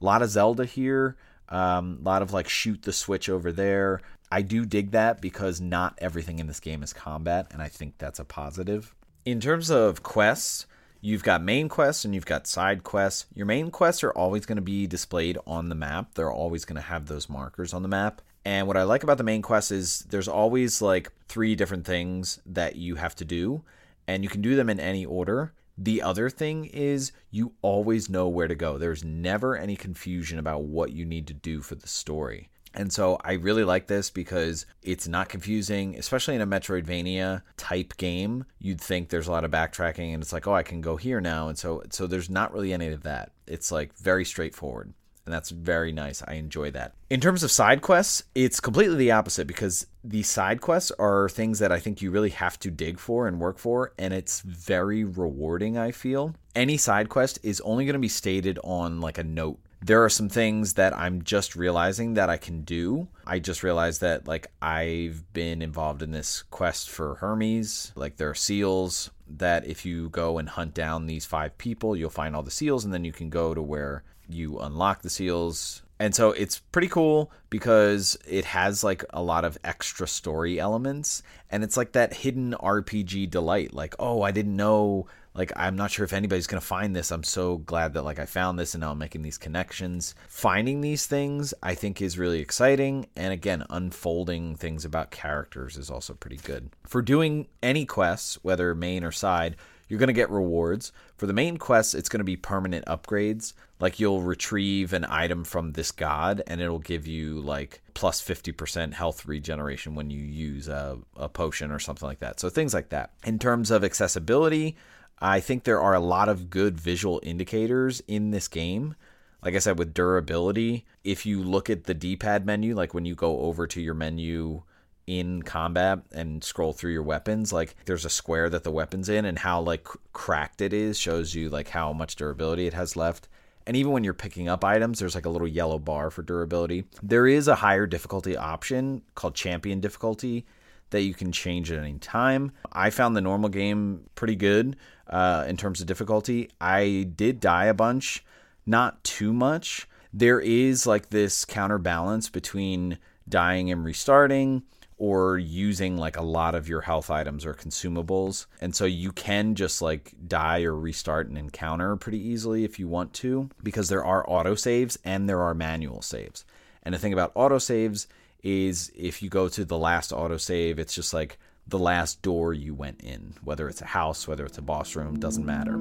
A 0.00 0.04
lot 0.04 0.22
of 0.22 0.30
Zelda 0.30 0.64
here. 0.64 1.16
Um, 1.48 1.98
a 2.00 2.04
lot 2.04 2.22
of 2.22 2.32
like 2.32 2.48
shoot 2.48 2.82
the 2.82 2.92
switch 2.92 3.28
over 3.28 3.52
there. 3.52 4.00
I 4.32 4.42
do 4.42 4.64
dig 4.64 4.90
that 4.92 5.20
because 5.20 5.60
not 5.60 5.94
everything 5.98 6.38
in 6.38 6.46
this 6.46 6.60
game 6.60 6.82
is 6.82 6.92
combat, 6.92 7.46
and 7.52 7.62
I 7.62 7.68
think 7.68 7.98
that's 7.98 8.18
a 8.18 8.24
positive. 8.24 8.94
In 9.24 9.40
terms 9.40 9.70
of 9.70 10.02
quests, 10.02 10.66
you've 11.06 11.22
got 11.22 11.40
main 11.40 11.68
quests 11.68 12.04
and 12.04 12.12
you've 12.16 12.26
got 12.26 12.48
side 12.48 12.82
quests. 12.82 13.26
Your 13.32 13.46
main 13.46 13.70
quests 13.70 14.02
are 14.02 14.10
always 14.10 14.44
going 14.44 14.56
to 14.56 14.62
be 14.62 14.88
displayed 14.88 15.38
on 15.46 15.68
the 15.68 15.76
map. 15.76 16.14
They're 16.14 16.32
always 16.32 16.64
going 16.64 16.82
to 16.82 16.88
have 16.88 17.06
those 17.06 17.28
markers 17.28 17.72
on 17.72 17.82
the 17.82 17.88
map. 17.88 18.22
And 18.44 18.66
what 18.66 18.76
I 18.76 18.82
like 18.82 19.04
about 19.04 19.16
the 19.16 19.22
main 19.22 19.40
quest 19.40 19.70
is 19.70 20.00
there's 20.10 20.26
always 20.26 20.82
like 20.82 21.12
three 21.28 21.54
different 21.54 21.86
things 21.86 22.40
that 22.44 22.74
you 22.74 22.96
have 22.96 23.14
to 23.16 23.24
do, 23.24 23.62
and 24.08 24.24
you 24.24 24.28
can 24.28 24.42
do 24.42 24.56
them 24.56 24.68
in 24.68 24.80
any 24.80 25.06
order. 25.06 25.52
The 25.78 26.02
other 26.02 26.28
thing 26.28 26.64
is 26.64 27.12
you 27.30 27.52
always 27.62 28.10
know 28.10 28.26
where 28.26 28.48
to 28.48 28.56
go. 28.56 28.76
There's 28.76 29.04
never 29.04 29.56
any 29.56 29.76
confusion 29.76 30.40
about 30.40 30.64
what 30.64 30.90
you 30.90 31.04
need 31.04 31.28
to 31.28 31.34
do 31.34 31.60
for 31.60 31.76
the 31.76 31.88
story. 31.88 32.48
And 32.76 32.92
so 32.92 33.18
I 33.24 33.32
really 33.32 33.64
like 33.64 33.86
this 33.86 34.10
because 34.10 34.66
it's 34.82 35.08
not 35.08 35.30
confusing, 35.30 35.96
especially 35.96 36.34
in 36.34 36.42
a 36.42 36.46
Metroidvania 36.46 37.42
type 37.56 37.96
game. 37.96 38.44
You'd 38.58 38.80
think 38.80 39.08
there's 39.08 39.28
a 39.28 39.32
lot 39.32 39.44
of 39.44 39.50
backtracking 39.50 40.12
and 40.12 40.22
it's 40.22 40.32
like, 40.32 40.46
oh, 40.46 40.54
I 40.54 40.62
can 40.62 40.82
go 40.82 40.96
here 40.96 41.20
now. 41.20 41.48
And 41.48 41.58
so 41.58 41.82
so 41.90 42.06
there's 42.06 42.28
not 42.28 42.52
really 42.52 42.72
any 42.72 42.88
of 42.88 43.02
that. 43.04 43.32
It's 43.46 43.72
like 43.72 43.96
very 43.96 44.24
straightforward. 44.24 44.92
And 45.24 45.34
that's 45.34 45.50
very 45.50 45.90
nice. 45.90 46.22
I 46.28 46.34
enjoy 46.34 46.70
that. 46.70 46.94
In 47.10 47.20
terms 47.20 47.42
of 47.42 47.50
side 47.50 47.82
quests, 47.82 48.22
it's 48.36 48.60
completely 48.60 48.96
the 48.96 49.10
opposite 49.10 49.48
because 49.48 49.88
the 50.04 50.22
side 50.22 50.60
quests 50.60 50.92
are 51.00 51.28
things 51.28 51.58
that 51.58 51.72
I 51.72 51.80
think 51.80 52.00
you 52.00 52.12
really 52.12 52.30
have 52.30 52.60
to 52.60 52.70
dig 52.70 53.00
for 53.00 53.26
and 53.26 53.40
work 53.40 53.58
for, 53.58 53.92
and 53.98 54.14
it's 54.14 54.40
very 54.42 55.02
rewarding, 55.02 55.76
I 55.76 55.90
feel. 55.90 56.36
Any 56.54 56.76
side 56.76 57.08
quest 57.08 57.40
is 57.42 57.60
only 57.62 57.84
going 57.84 57.94
to 57.94 57.98
be 57.98 58.06
stated 58.06 58.60
on 58.62 59.00
like 59.00 59.18
a 59.18 59.24
note 59.24 59.58
there 59.86 60.02
are 60.02 60.10
some 60.10 60.28
things 60.28 60.72
that 60.72 60.96
I'm 60.96 61.22
just 61.22 61.54
realizing 61.54 62.14
that 62.14 62.28
I 62.28 62.38
can 62.38 62.62
do. 62.62 63.06
I 63.24 63.38
just 63.38 63.62
realized 63.62 64.00
that 64.00 64.26
like 64.26 64.48
I've 64.60 65.32
been 65.32 65.62
involved 65.62 66.02
in 66.02 66.10
this 66.10 66.42
quest 66.42 66.90
for 66.90 67.14
Hermes. 67.14 67.92
Like 67.94 68.16
there 68.16 68.28
are 68.28 68.34
seals 68.34 69.12
that 69.28 69.64
if 69.64 69.86
you 69.86 70.08
go 70.08 70.38
and 70.38 70.48
hunt 70.48 70.74
down 70.74 71.06
these 71.06 71.24
five 71.24 71.56
people, 71.56 71.94
you'll 71.94 72.10
find 72.10 72.34
all 72.34 72.42
the 72.42 72.50
seals 72.50 72.84
and 72.84 72.92
then 72.92 73.04
you 73.04 73.12
can 73.12 73.30
go 73.30 73.54
to 73.54 73.62
where 73.62 74.02
you 74.28 74.58
unlock 74.58 75.02
the 75.02 75.10
seals. 75.10 75.82
And 76.00 76.16
so 76.16 76.32
it's 76.32 76.58
pretty 76.58 76.88
cool 76.88 77.30
because 77.48 78.18
it 78.26 78.44
has 78.44 78.82
like 78.82 79.04
a 79.10 79.22
lot 79.22 79.44
of 79.44 79.56
extra 79.62 80.08
story 80.08 80.58
elements 80.58 81.22
and 81.48 81.62
it's 81.62 81.76
like 81.76 81.92
that 81.92 82.12
hidden 82.12 82.56
RPG 82.60 83.30
delight. 83.30 83.72
Like, 83.72 83.94
oh, 84.00 84.22
I 84.22 84.32
didn't 84.32 84.56
know 84.56 85.06
like 85.36 85.52
i'm 85.56 85.76
not 85.76 85.90
sure 85.90 86.04
if 86.04 86.12
anybody's 86.12 86.46
going 86.46 86.60
to 86.60 86.66
find 86.66 86.94
this. 86.94 87.10
I'm 87.10 87.24
so 87.24 87.58
glad 87.58 87.94
that 87.94 88.02
like 88.02 88.18
i 88.18 88.26
found 88.26 88.58
this 88.58 88.74
and 88.74 88.80
now 88.80 88.92
i'm 88.92 88.98
making 88.98 89.22
these 89.22 89.38
connections. 89.38 90.14
Finding 90.28 90.80
these 90.80 91.06
things 91.06 91.54
i 91.62 91.74
think 91.74 92.00
is 92.00 92.18
really 92.18 92.40
exciting. 92.40 93.06
And 93.16 93.32
again 93.32 93.64
unfolding 93.70 94.56
things 94.56 94.84
about 94.84 95.10
characters 95.10 95.76
is 95.76 95.90
also 95.90 96.14
pretty 96.14 96.38
good. 96.38 96.70
For 96.86 97.02
doing 97.02 97.46
any 97.62 97.84
quests 97.84 98.38
whether 98.42 98.74
main 98.74 99.04
or 99.04 99.12
side 99.12 99.56
you're 99.88 100.00
going 100.00 100.08
to 100.08 100.12
get 100.12 100.30
rewards. 100.30 100.90
For 101.16 101.26
the 101.26 101.32
main 101.32 101.58
quests 101.58 101.94
it's 101.94 102.08
going 102.08 102.18
to 102.18 102.24
be 102.24 102.36
permanent 102.36 102.86
upgrades. 102.86 103.52
Like 103.78 104.00
you'll 104.00 104.22
retrieve 104.22 104.92
an 104.92 105.04
item 105.04 105.44
from 105.44 105.72
this 105.72 105.92
god 105.92 106.42
and 106.46 106.60
it'll 106.60 106.78
give 106.78 107.06
you 107.06 107.40
like 107.40 107.82
plus 107.94 108.22
50% 108.22 108.94
health 108.94 109.26
regeneration 109.26 109.94
when 109.94 110.10
you 110.10 110.20
use 110.20 110.66
a, 110.66 110.98
a 111.16 111.28
potion 111.28 111.70
or 111.70 111.78
something 111.78 112.06
like 112.06 112.20
that. 112.20 112.40
So 112.40 112.48
things 112.48 112.74
like 112.74 112.88
that. 112.88 113.10
In 113.24 113.38
terms 113.38 113.70
of 113.70 113.84
accessibility 113.84 114.76
I 115.18 115.40
think 115.40 115.64
there 115.64 115.80
are 115.80 115.94
a 115.94 116.00
lot 116.00 116.28
of 116.28 116.50
good 116.50 116.78
visual 116.78 117.20
indicators 117.22 118.02
in 118.06 118.30
this 118.30 118.48
game. 118.48 118.94
Like 119.42 119.54
I 119.54 119.58
said, 119.58 119.78
with 119.78 119.94
durability, 119.94 120.84
if 121.04 121.24
you 121.24 121.42
look 121.42 121.70
at 121.70 121.84
the 121.84 121.94
D 121.94 122.16
pad 122.16 122.44
menu, 122.44 122.74
like 122.74 122.92
when 122.92 123.04
you 123.04 123.14
go 123.14 123.40
over 123.40 123.66
to 123.66 123.80
your 123.80 123.94
menu 123.94 124.62
in 125.06 125.42
combat 125.42 126.00
and 126.12 126.42
scroll 126.42 126.72
through 126.72 126.92
your 126.92 127.02
weapons, 127.02 127.52
like 127.52 127.76
there's 127.86 128.04
a 128.04 128.10
square 128.10 128.50
that 128.50 128.64
the 128.64 128.72
weapon's 128.72 129.08
in 129.08 129.24
and 129.24 129.38
how 129.38 129.60
like 129.60 129.86
cracked 130.12 130.60
it 130.60 130.72
is 130.72 130.98
shows 130.98 131.34
you 131.34 131.48
like 131.48 131.68
how 131.68 131.92
much 131.92 132.16
durability 132.16 132.66
it 132.66 132.74
has 132.74 132.96
left. 132.96 133.28
And 133.66 133.76
even 133.76 133.92
when 133.92 134.04
you're 134.04 134.14
picking 134.14 134.48
up 134.48 134.64
items, 134.64 134.98
there's 134.98 135.14
like 135.14 135.26
a 135.26 135.30
little 135.30 135.48
yellow 135.48 135.78
bar 135.78 136.10
for 136.10 136.22
durability. 136.22 136.84
There 137.02 137.26
is 137.26 137.48
a 137.48 137.56
higher 137.56 137.86
difficulty 137.86 138.36
option 138.36 139.02
called 139.14 139.34
champion 139.34 139.80
difficulty 139.80 140.44
that 140.90 141.02
you 141.02 141.14
can 141.14 141.32
change 141.32 141.70
at 141.72 141.78
any 141.78 141.98
time. 141.98 142.52
I 142.72 142.90
found 142.90 143.16
the 143.16 143.20
normal 143.20 143.48
game 143.48 144.08
pretty 144.14 144.36
good 144.36 144.76
uh, 145.08 145.44
in 145.48 145.56
terms 145.56 145.80
of 145.80 145.86
difficulty. 145.86 146.50
I 146.60 147.08
did 147.14 147.40
die 147.40 147.66
a 147.66 147.74
bunch, 147.74 148.24
not 148.64 149.02
too 149.04 149.32
much. 149.32 149.88
There 150.12 150.40
is 150.40 150.86
like 150.86 151.10
this 151.10 151.44
counterbalance 151.44 152.28
between 152.28 152.98
dying 153.28 153.70
and 153.70 153.84
restarting 153.84 154.62
or 154.98 155.36
using 155.36 155.98
like 155.98 156.16
a 156.16 156.22
lot 156.22 156.54
of 156.54 156.68
your 156.68 156.80
health 156.80 157.10
items 157.10 157.44
or 157.44 157.52
consumables. 157.52 158.46
And 158.60 158.74
so 158.74 158.86
you 158.86 159.12
can 159.12 159.54
just 159.54 159.82
like 159.82 160.14
die 160.26 160.62
or 160.62 160.74
restart 160.74 161.28
an 161.28 161.36
encounter 161.36 161.96
pretty 161.96 162.18
easily 162.18 162.64
if 162.64 162.78
you 162.78 162.88
want 162.88 163.12
to, 163.14 163.50
because 163.62 163.88
there 163.88 164.04
are 164.04 164.24
autosaves 164.26 164.96
and 165.04 165.28
there 165.28 165.42
are 165.42 165.54
manual 165.54 166.00
saves. 166.00 166.44
And 166.82 166.94
the 166.94 166.98
thing 166.98 167.12
about 167.12 167.34
autosaves 167.34 168.06
is 168.46 168.92
if 168.94 169.22
you 169.22 169.28
go 169.28 169.48
to 169.48 169.64
the 169.64 169.76
last 169.76 170.12
autosave, 170.12 170.78
it's 170.78 170.94
just 170.94 171.12
like 171.12 171.36
the 171.66 171.80
last 171.80 172.22
door 172.22 172.54
you 172.54 172.74
went 172.74 173.00
in, 173.00 173.34
whether 173.42 173.68
it's 173.68 173.82
a 173.82 173.86
house, 173.86 174.28
whether 174.28 174.46
it's 174.46 174.56
a 174.56 174.62
boss 174.62 174.94
room, 174.94 175.18
doesn't 175.18 175.44
matter. 175.44 175.76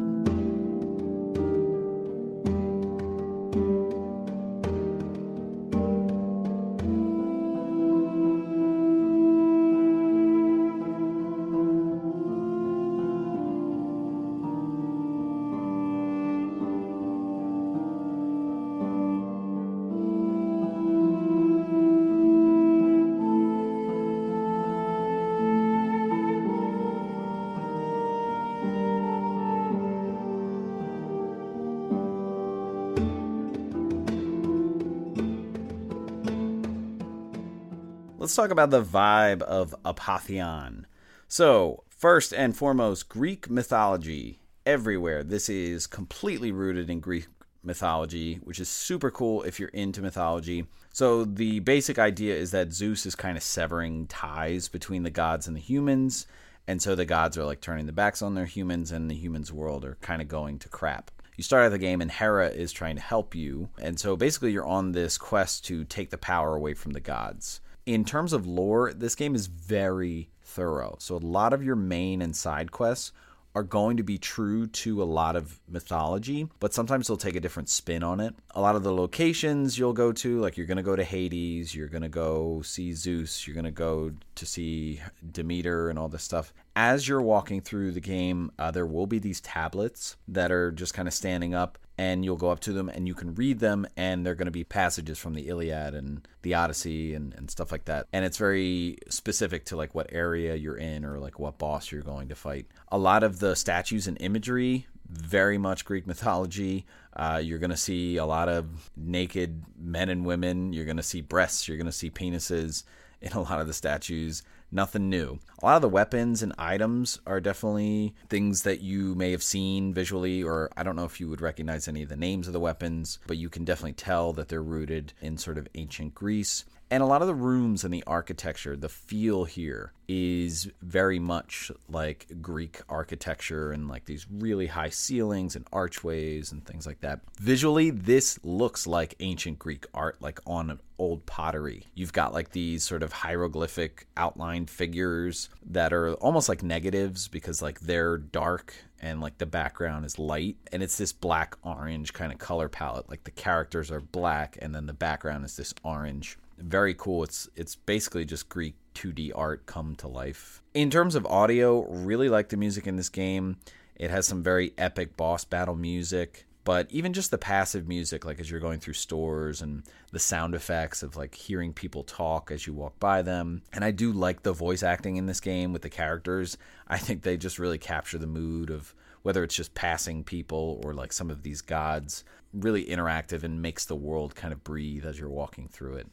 Let's 38.36 38.50
talk 38.50 38.52
about 38.52 38.70
the 38.70 38.84
vibe 38.84 39.42
of 39.44 39.74
Apotheon. 39.86 40.84
So, 41.30 41.86
first 41.88 42.34
and 42.34 42.54
foremost, 42.54 43.08
Greek 43.08 43.50
mythology 43.50 44.42
everywhere. 44.66 45.24
This 45.24 45.48
is 45.48 45.88
completely 45.88 46.52
rooted 46.52 46.90
in 46.90 47.00
Greek 47.00 47.28
mythology, 47.64 48.42
which 48.44 48.60
is 48.60 48.68
super 48.68 49.10
cool 49.10 49.44
if 49.44 49.58
you're 49.58 49.70
into 49.70 50.02
mythology. 50.02 50.66
So, 50.92 51.24
the 51.24 51.62
basic 51.62 51.98
idea 51.98 52.36
is 52.36 52.52
that 52.52 52.74
Zeus 52.74 53.06
is 53.06 53.16
kind 53.16 53.38
of 53.38 53.44
severing 53.44 54.06
ties 54.08 54.68
between 54.68 55.04
the 55.04 55.10
gods 55.10 55.48
and 55.48 55.56
the 55.56 55.62
humans. 55.62 56.28
And 56.68 56.82
so 56.82 56.94
the 56.94 57.06
gods 57.06 57.38
are 57.38 57.46
like 57.46 57.62
turning 57.62 57.86
the 57.86 57.94
backs 57.94 58.22
on 58.22 58.36
their 58.36 58.48
humans, 58.48 58.92
and 58.92 59.10
the 59.10 59.16
humans' 59.16 59.54
world 59.54 59.86
are 59.86 59.98
kind 60.02 60.22
of 60.22 60.28
going 60.28 60.60
to 60.60 60.68
crap. 60.68 61.10
You 61.38 61.44
start 61.46 61.64
out 61.64 61.70
the 61.70 61.78
game, 61.78 62.02
and 62.02 62.12
Hera 62.12 62.50
is 62.50 62.74
trying 62.74 62.98
to 62.98 63.02
help 63.02 63.34
you. 63.34 63.70
And 63.82 63.98
so 63.98 64.18
basically, 64.18 64.52
you're 64.52 64.66
on 64.66 64.92
this 64.92 65.18
quest 65.18 65.64
to 65.68 65.86
take 65.86 66.10
the 66.10 66.18
power 66.18 66.54
away 66.54 66.74
from 66.74 66.92
the 66.92 67.00
gods 67.00 67.62
in 67.86 68.06
terms 68.06 68.34
of 68.34 68.48
lore, 68.48 68.94
this 68.94 69.16
game 69.16 69.36
is 69.36 69.48
very 69.48 70.30
thorough. 70.44 70.96
So 71.00 71.16
a 71.16 71.18
lot 71.18 71.54
of 71.54 71.64
your 71.64 71.76
main 71.76 72.22
and 72.22 72.36
side 72.36 72.72
quests 72.72 73.12
are 73.56 73.64
going 73.64 73.96
to 73.96 74.04
be 74.04 74.18
true 74.18 74.68
to 74.68 75.02
a 75.02 75.06
lot 75.06 75.38
of 75.38 75.62
mythology, 75.70 76.50
but 76.60 76.74
sometimes 76.74 77.08
they'll 77.08 77.16
take 77.16 77.38
a 77.38 77.40
different 77.40 77.70
spin 77.70 78.04
on 78.04 78.20
it. 78.20 78.36
A 78.52 78.60
lot 78.60 78.76
of 78.76 78.84
the 78.84 78.94
locations 78.94 79.80
you'll 79.80 79.94
go 79.94 80.12
to, 80.12 80.42
like 80.42 80.58
you're 80.58 80.66
going 80.66 80.76
to 80.76 80.84
go 80.84 80.96
to 80.96 81.06
Hades, 81.06 81.74
you're 81.74 81.88
going 81.88 82.04
to 82.04 82.10
go 82.10 82.62
see 82.64 82.92
Zeus, 82.92 83.48
you're 83.48 83.54
going 83.54 83.64
to 83.64 83.72
go 83.72 84.12
to 84.36 84.46
see 84.46 85.00
Demeter 85.32 85.90
and 85.90 85.98
all 85.98 86.10
this 86.10 86.24
stuff. 86.24 86.54
As 86.76 87.08
you're 87.08 87.22
walking 87.22 87.62
through 87.62 87.94
the 87.94 88.02
game, 88.02 88.52
uh, 88.60 88.72
there 88.72 88.86
will 88.86 89.08
be 89.08 89.20
these 89.20 89.40
tablets 89.40 90.18
that 90.28 90.52
are 90.52 90.74
just 90.74 90.94
kind 90.94 91.08
of 91.08 91.14
standing 91.14 91.56
up 91.56 91.78
and 91.98 92.26
you'll 92.26 92.36
go 92.36 92.50
up 92.50 92.60
to 92.62 92.74
them 92.74 92.90
and 92.90 93.08
you 93.08 93.14
can 93.14 93.36
read 93.36 93.60
them 93.60 93.88
and 93.96 94.26
they're 94.26 94.36
going 94.36 94.46
to 94.46 94.52
be 94.52 94.64
passages 94.64 95.18
from 95.18 95.34
the 95.34 95.48
iliad 95.48 95.94
and 95.94 96.28
the 96.42 96.54
odyssey 96.54 97.14
and, 97.14 97.34
and 97.36 97.50
stuff 97.50 97.72
like 97.72 97.86
that. 97.86 98.08
And 98.12 98.26
it's 98.26 98.38
very 98.38 98.98
specific 99.10 99.66
to 99.66 99.76
like 99.76 99.96
what 99.96 100.08
area 100.12 100.56
you're 100.56 100.78
in 100.78 101.06
or 101.06 101.20
like 101.20 101.40
what 101.40 101.58
boss 101.58 101.92
you're 101.92 102.02
going 102.02 102.30
to 102.30 102.36
fight. 102.36 102.68
A 102.92 102.98
lot 102.98 103.24
of 103.24 103.40
the 103.40 103.56
statues 103.56 104.08
and 104.08 104.18
imagery 104.20 104.88
very 105.10 105.58
much 105.58 105.86
greek 105.86 106.08
mythology. 106.08 106.86
Uh, 107.16 107.40
you're 107.44 107.60
going 107.60 107.70
to 107.70 107.78
see 107.78 108.18
a 108.18 108.26
lot 108.26 108.50
of 108.50 108.90
naked 108.98 109.64
men 109.80 110.10
and 110.10 110.26
women. 110.26 110.74
You're 110.74 110.86
going 110.86 110.98
to 110.98 111.04
see 111.04 111.22
breasts. 111.22 111.68
You're 111.68 111.78
going 111.78 111.86
to 111.86 111.92
see 111.92 112.10
penises 112.10 112.84
in 113.22 113.32
a 113.32 113.42
lot 113.42 113.62
of 113.62 113.68
the 113.68 113.74
statues 113.74 114.44
nothing 114.72 115.10
new. 115.10 115.40
A 115.62 115.66
lot 115.66 115.76
of 115.76 115.82
the 115.82 115.90
weapons 115.90 116.44
and 116.44 116.54
items 116.58 117.20
are 117.26 117.40
definitely 117.42 118.14
things 118.30 118.64
that 118.64 118.82
you 118.82 119.16
may 119.16 119.32
have 119.32 119.44
seen 119.44 119.94
visually, 119.94 120.44
or 120.44 120.70
I 120.76 120.84
don't 120.84 120.96
know 120.96 121.06
if 121.06 121.20
you 121.20 121.30
would 121.30 121.42
recognize 121.42 121.88
any 121.88 122.04
of 122.04 122.10
the 122.10 122.16
names 122.16 122.48
of 122.48 122.54
the 122.54 122.60
weapons, 122.60 123.20
but 123.28 123.38
you 123.38 123.50
can 123.50 123.66
definitely 123.66 123.94
tell 123.94 124.34
that 124.34 124.50
they're 124.50 124.62
rooted 124.62 125.14
in 125.22 125.38
sort 125.38 125.58
of 125.58 125.68
ancient 125.76 126.14
Greece. 126.14 126.66
And 126.92 127.02
a 127.02 127.06
lot 127.06 127.22
of 127.22 127.28
the 127.28 127.36
rooms 127.36 127.84
and 127.84 127.94
the 127.94 128.04
architecture, 128.06 128.76
the 128.76 128.90
feel 128.90 129.46
here 129.46 129.92
is 130.08 130.70
very 130.84 131.18
much 131.18 131.72
like 131.90 132.28
Greek 132.42 132.80
architecture 132.88 133.72
and 133.72 133.88
like 133.88 134.06
these 134.06 134.28
really 134.30 134.68
high 134.68 134.90
ceilings 134.90 135.56
and 135.56 135.66
archways 135.74 136.52
and 136.52 136.64
things 136.64 136.86
like 136.86 137.02
that. 137.02 137.22
Visually, 137.40 137.90
this 137.90 138.40
looks 138.44 138.86
like 138.86 139.16
ancient 139.20 139.58
Greek 139.58 139.88
art, 139.96 140.22
like 140.22 140.40
on 140.46 140.80
old 141.00 141.26
pottery. 141.26 141.86
You've 141.96 142.14
got 142.14 142.34
like 142.34 142.52
these 142.52 142.84
sort 142.84 143.02
of 143.02 143.12
hieroglyphic 143.12 144.08
outlined 144.16 144.70
figures 144.70 145.50
that 145.66 145.92
are 145.92 146.14
almost 146.16 146.48
like 146.48 146.62
negatives 146.62 147.28
because 147.28 147.62
like 147.62 147.80
they're 147.80 148.18
dark 148.18 148.76
and 149.02 149.22
like 149.22 149.38
the 149.40 149.46
background 149.46 150.06
is 150.06 150.18
light 150.18 150.56
and 150.72 150.82
it's 150.82 150.98
this 150.98 151.12
black 151.12 151.58
orange 151.64 152.14
kind 152.14 152.32
of 152.32 152.40
color 152.40 152.70
palette 152.70 153.10
like 153.10 153.24
the 153.26 153.32
characters 153.32 153.92
are 153.92 154.00
black 154.00 154.58
and 154.62 154.74
then 154.74 154.86
the 154.86 154.94
background 154.94 155.44
is 155.44 155.58
this 155.58 155.74
orange 155.84 156.38
very 156.58 156.94
cool. 156.94 157.24
It's 157.24 157.50
it's 157.56 157.76
basically 157.76 158.26
just 158.26 158.50
Greek 158.50 158.76
2D 158.96 159.32
art 159.36 159.66
come 159.66 159.96
to 159.98 160.08
life. 160.08 160.62
In 160.74 160.90
terms 160.90 161.16
of 161.16 161.26
audio, 161.26 161.86
really 161.90 162.30
like 162.30 162.50
the 162.50 162.58
music 162.58 162.88
in 162.88 162.96
this 162.96 163.10
game. 163.10 163.58
It 163.96 164.10
has 164.10 164.28
some 164.28 164.44
very 164.44 164.74
epic 164.78 165.16
boss 165.16 165.46
battle 165.46 165.76
music, 165.76 166.46
but 166.66 166.88
even 166.92 167.14
just 167.14 167.32
the 167.32 167.38
passive 167.38 167.88
music 167.88 168.26
like 168.26 168.40
as 168.42 168.52
you're 168.52 168.60
going 168.60 168.80
through 168.80 168.96
stores 168.96 169.62
and 169.62 169.84
the 170.12 170.20
sound 170.20 170.54
effects 170.54 171.02
of 171.02 171.16
like 171.16 171.34
hearing 171.34 171.72
people 171.72 172.04
talk 172.04 172.52
as 172.52 172.68
you 172.68 172.74
walk 172.74 173.00
by 173.00 173.22
them. 173.22 173.62
And 173.72 173.86
I 173.86 173.92
do 173.92 174.12
like 174.12 174.44
the 174.44 174.52
voice 174.52 174.84
acting 174.84 175.16
in 175.16 175.28
this 175.28 175.40
game 175.40 175.72
with 175.72 175.82
the 175.82 175.90
characters. 175.90 176.58
I 176.88 176.98
think 176.98 177.22
they 177.22 177.38
just 177.38 177.60
really 177.60 177.78
capture 177.78 178.18
the 178.18 178.28
mood 178.28 178.70
of 178.70 178.94
whether 179.22 179.44
it's 179.44 179.56
just 179.56 179.74
passing 179.74 180.24
people 180.24 180.82
or 180.84 180.94
like 180.94 181.14
some 181.14 181.32
of 181.32 181.42
these 181.42 181.62
gods 181.62 182.24
really 182.54 182.86
interactive 182.86 183.44
and 183.44 183.62
makes 183.62 183.86
the 183.86 183.96
world 183.96 184.36
kind 184.36 184.54
of 184.54 184.64
breathe 184.64 185.06
as 185.06 185.20
you're 185.20 185.30
walking 185.30 185.68
through 185.68 185.96
it 185.96 186.08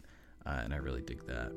uh, 0.47 0.61
and 0.65 0.73
I 0.75 0.77
really 0.77 1.03
dig 1.03 1.27
that. 1.27 1.53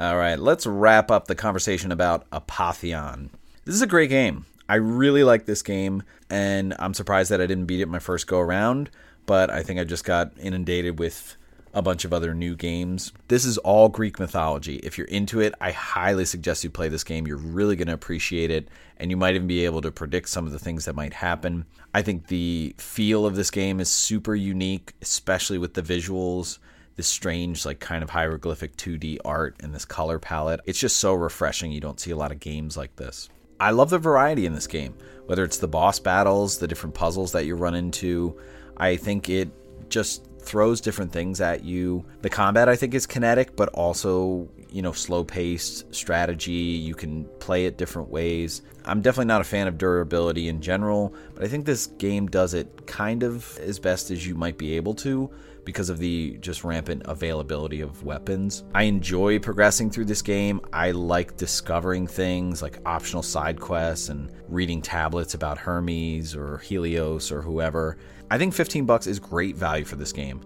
All 0.00 0.16
right, 0.16 0.38
let's 0.38 0.64
wrap 0.64 1.10
up 1.10 1.26
the 1.26 1.34
conversation 1.34 1.90
about 1.90 2.30
Apotheon. 2.30 3.30
This 3.64 3.74
is 3.74 3.82
a 3.82 3.86
great 3.86 4.10
game. 4.10 4.46
I 4.68 4.76
really 4.76 5.24
like 5.24 5.44
this 5.44 5.60
game, 5.60 6.04
and 6.30 6.76
I'm 6.78 6.94
surprised 6.94 7.32
that 7.32 7.40
I 7.40 7.46
didn't 7.46 7.66
beat 7.66 7.80
it 7.80 7.88
my 7.88 7.98
first 7.98 8.28
go 8.28 8.38
around, 8.38 8.90
but 9.26 9.50
I 9.50 9.64
think 9.64 9.80
I 9.80 9.84
just 9.84 10.04
got 10.04 10.30
inundated 10.38 11.00
with 11.00 11.36
a 11.74 11.82
bunch 11.82 12.04
of 12.04 12.12
other 12.12 12.32
new 12.32 12.54
games. 12.54 13.10
This 13.26 13.44
is 13.44 13.58
all 13.58 13.88
Greek 13.88 14.20
mythology. 14.20 14.76
If 14.76 14.98
you're 14.98 15.08
into 15.08 15.40
it, 15.40 15.52
I 15.60 15.72
highly 15.72 16.26
suggest 16.26 16.62
you 16.62 16.70
play 16.70 16.88
this 16.88 17.02
game. 17.02 17.26
You're 17.26 17.36
really 17.36 17.74
going 17.74 17.88
to 17.88 17.94
appreciate 17.94 18.52
it, 18.52 18.68
and 18.98 19.10
you 19.10 19.16
might 19.16 19.34
even 19.34 19.48
be 19.48 19.64
able 19.64 19.80
to 19.80 19.90
predict 19.90 20.28
some 20.28 20.46
of 20.46 20.52
the 20.52 20.60
things 20.60 20.84
that 20.84 20.94
might 20.94 21.14
happen. 21.14 21.66
I 21.92 22.02
think 22.02 22.28
the 22.28 22.72
feel 22.78 23.26
of 23.26 23.34
this 23.34 23.50
game 23.50 23.80
is 23.80 23.88
super 23.88 24.36
unique, 24.36 24.92
especially 25.02 25.58
with 25.58 25.74
the 25.74 25.82
visuals 25.82 26.60
this 26.98 27.06
strange, 27.06 27.64
like 27.64 27.78
kind 27.78 28.02
of 28.02 28.10
hieroglyphic 28.10 28.76
2D 28.76 29.18
art 29.24 29.54
and 29.62 29.72
this 29.72 29.84
color 29.84 30.18
palette. 30.18 30.60
It's 30.66 30.80
just 30.80 30.96
so 30.96 31.14
refreshing. 31.14 31.70
You 31.70 31.80
don't 31.80 32.00
see 32.00 32.10
a 32.10 32.16
lot 32.16 32.32
of 32.32 32.40
games 32.40 32.76
like 32.76 32.94
this. 32.96 33.30
I 33.60 33.70
love 33.70 33.88
the 33.88 33.98
variety 33.98 34.46
in 34.46 34.52
this 34.52 34.66
game, 34.66 34.94
whether 35.26 35.44
it's 35.44 35.58
the 35.58 35.68
boss 35.68 36.00
battles, 36.00 36.58
the 36.58 36.66
different 36.66 36.96
puzzles 36.96 37.30
that 37.32 37.46
you 37.46 37.54
run 37.54 37.76
into. 37.76 38.36
I 38.76 38.96
think 38.96 39.28
it 39.28 39.48
just 39.88 40.26
throws 40.40 40.80
different 40.80 41.12
things 41.12 41.40
at 41.40 41.62
you. 41.62 42.04
The 42.22 42.30
combat 42.30 42.68
I 42.68 42.74
think 42.74 42.94
is 42.94 43.06
kinetic, 43.06 43.54
but 43.54 43.68
also, 43.68 44.48
you 44.70 44.82
know, 44.82 44.92
slow 44.92 45.24
paced 45.24 45.94
strategy. 45.94 46.52
You 46.52 46.94
can 46.94 47.24
play 47.40 47.66
it 47.66 47.78
different 47.78 48.08
ways. 48.08 48.62
I'm 48.84 49.00
definitely 49.00 49.26
not 49.26 49.40
a 49.40 49.44
fan 49.44 49.66
of 49.66 49.78
durability 49.78 50.48
in 50.48 50.60
general, 50.60 51.14
but 51.34 51.44
I 51.44 51.48
think 51.48 51.66
this 51.66 51.86
game 51.86 52.26
does 52.26 52.54
it 52.54 52.86
kind 52.86 53.22
of 53.22 53.58
as 53.58 53.78
best 53.78 54.10
as 54.10 54.26
you 54.26 54.34
might 54.34 54.58
be 54.58 54.76
able 54.76 54.94
to 54.96 55.30
because 55.64 55.90
of 55.90 55.98
the 55.98 56.38
just 56.40 56.64
rampant 56.64 57.02
availability 57.04 57.82
of 57.82 58.02
weapons. 58.02 58.64
I 58.74 58.84
enjoy 58.84 59.38
progressing 59.38 59.90
through 59.90 60.06
this 60.06 60.22
game. 60.22 60.62
I 60.72 60.92
like 60.92 61.36
discovering 61.36 62.06
things 62.06 62.62
like 62.62 62.78
optional 62.86 63.22
side 63.22 63.60
quests 63.60 64.08
and 64.08 64.32
reading 64.48 64.80
tablets 64.80 65.34
about 65.34 65.58
Hermes 65.58 66.34
or 66.34 66.56
Helios 66.58 67.30
or 67.30 67.42
whoever. 67.42 67.98
I 68.30 68.38
think 68.38 68.54
15 68.54 68.86
bucks 68.86 69.06
is 69.06 69.18
great 69.18 69.56
value 69.56 69.84
for 69.84 69.96
this 69.96 70.12
game. 70.12 70.40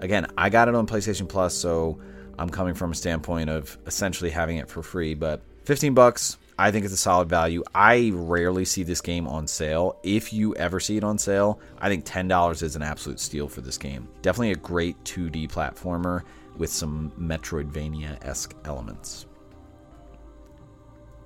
Again, 0.00 0.26
I 0.36 0.50
got 0.50 0.66
it 0.66 0.74
on 0.74 0.88
PlayStation 0.88 1.28
Plus, 1.28 1.54
so 1.54 2.00
I'm 2.38 2.50
coming 2.50 2.74
from 2.74 2.92
a 2.92 2.94
standpoint 2.94 3.50
of 3.50 3.76
essentially 3.86 4.30
having 4.30 4.56
it 4.56 4.68
for 4.68 4.82
free, 4.82 5.14
but 5.14 5.42
15 5.64 5.94
bucks 5.94 6.38
I 6.58 6.70
think 6.70 6.84
it's 6.84 6.94
a 6.94 6.98
solid 6.98 7.28
value. 7.28 7.64
I 7.74 8.12
rarely 8.14 8.64
see 8.64 8.84
this 8.84 9.00
game 9.00 9.26
on 9.26 9.46
sale. 9.46 9.98
If 10.02 10.32
you 10.32 10.54
ever 10.54 10.78
see 10.78 10.96
it 10.96 11.04
on 11.04 11.18
sale, 11.18 11.60
I 11.78 11.88
think 11.88 12.04
$10 12.04 12.62
is 12.62 12.76
an 12.76 12.82
absolute 12.82 13.18
steal 13.18 13.48
for 13.48 13.60
this 13.60 13.76
game. 13.76 14.08
Definitely 14.22 14.52
a 14.52 14.56
great 14.56 15.02
2D 15.04 15.50
platformer 15.50 16.22
with 16.56 16.70
some 16.70 17.12
Metroidvania 17.18 18.24
esque 18.24 18.54
elements. 18.64 19.26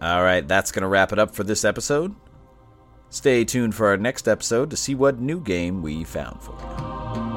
All 0.00 0.22
right, 0.22 0.46
that's 0.46 0.72
going 0.72 0.82
to 0.82 0.88
wrap 0.88 1.12
it 1.12 1.18
up 1.18 1.34
for 1.34 1.44
this 1.44 1.64
episode. 1.64 2.14
Stay 3.10 3.44
tuned 3.44 3.74
for 3.74 3.88
our 3.88 3.96
next 3.96 4.28
episode 4.28 4.70
to 4.70 4.76
see 4.76 4.94
what 4.94 5.18
new 5.18 5.40
game 5.40 5.82
we 5.82 6.04
found 6.04 6.40
for 6.40 6.52
you. 6.52 7.27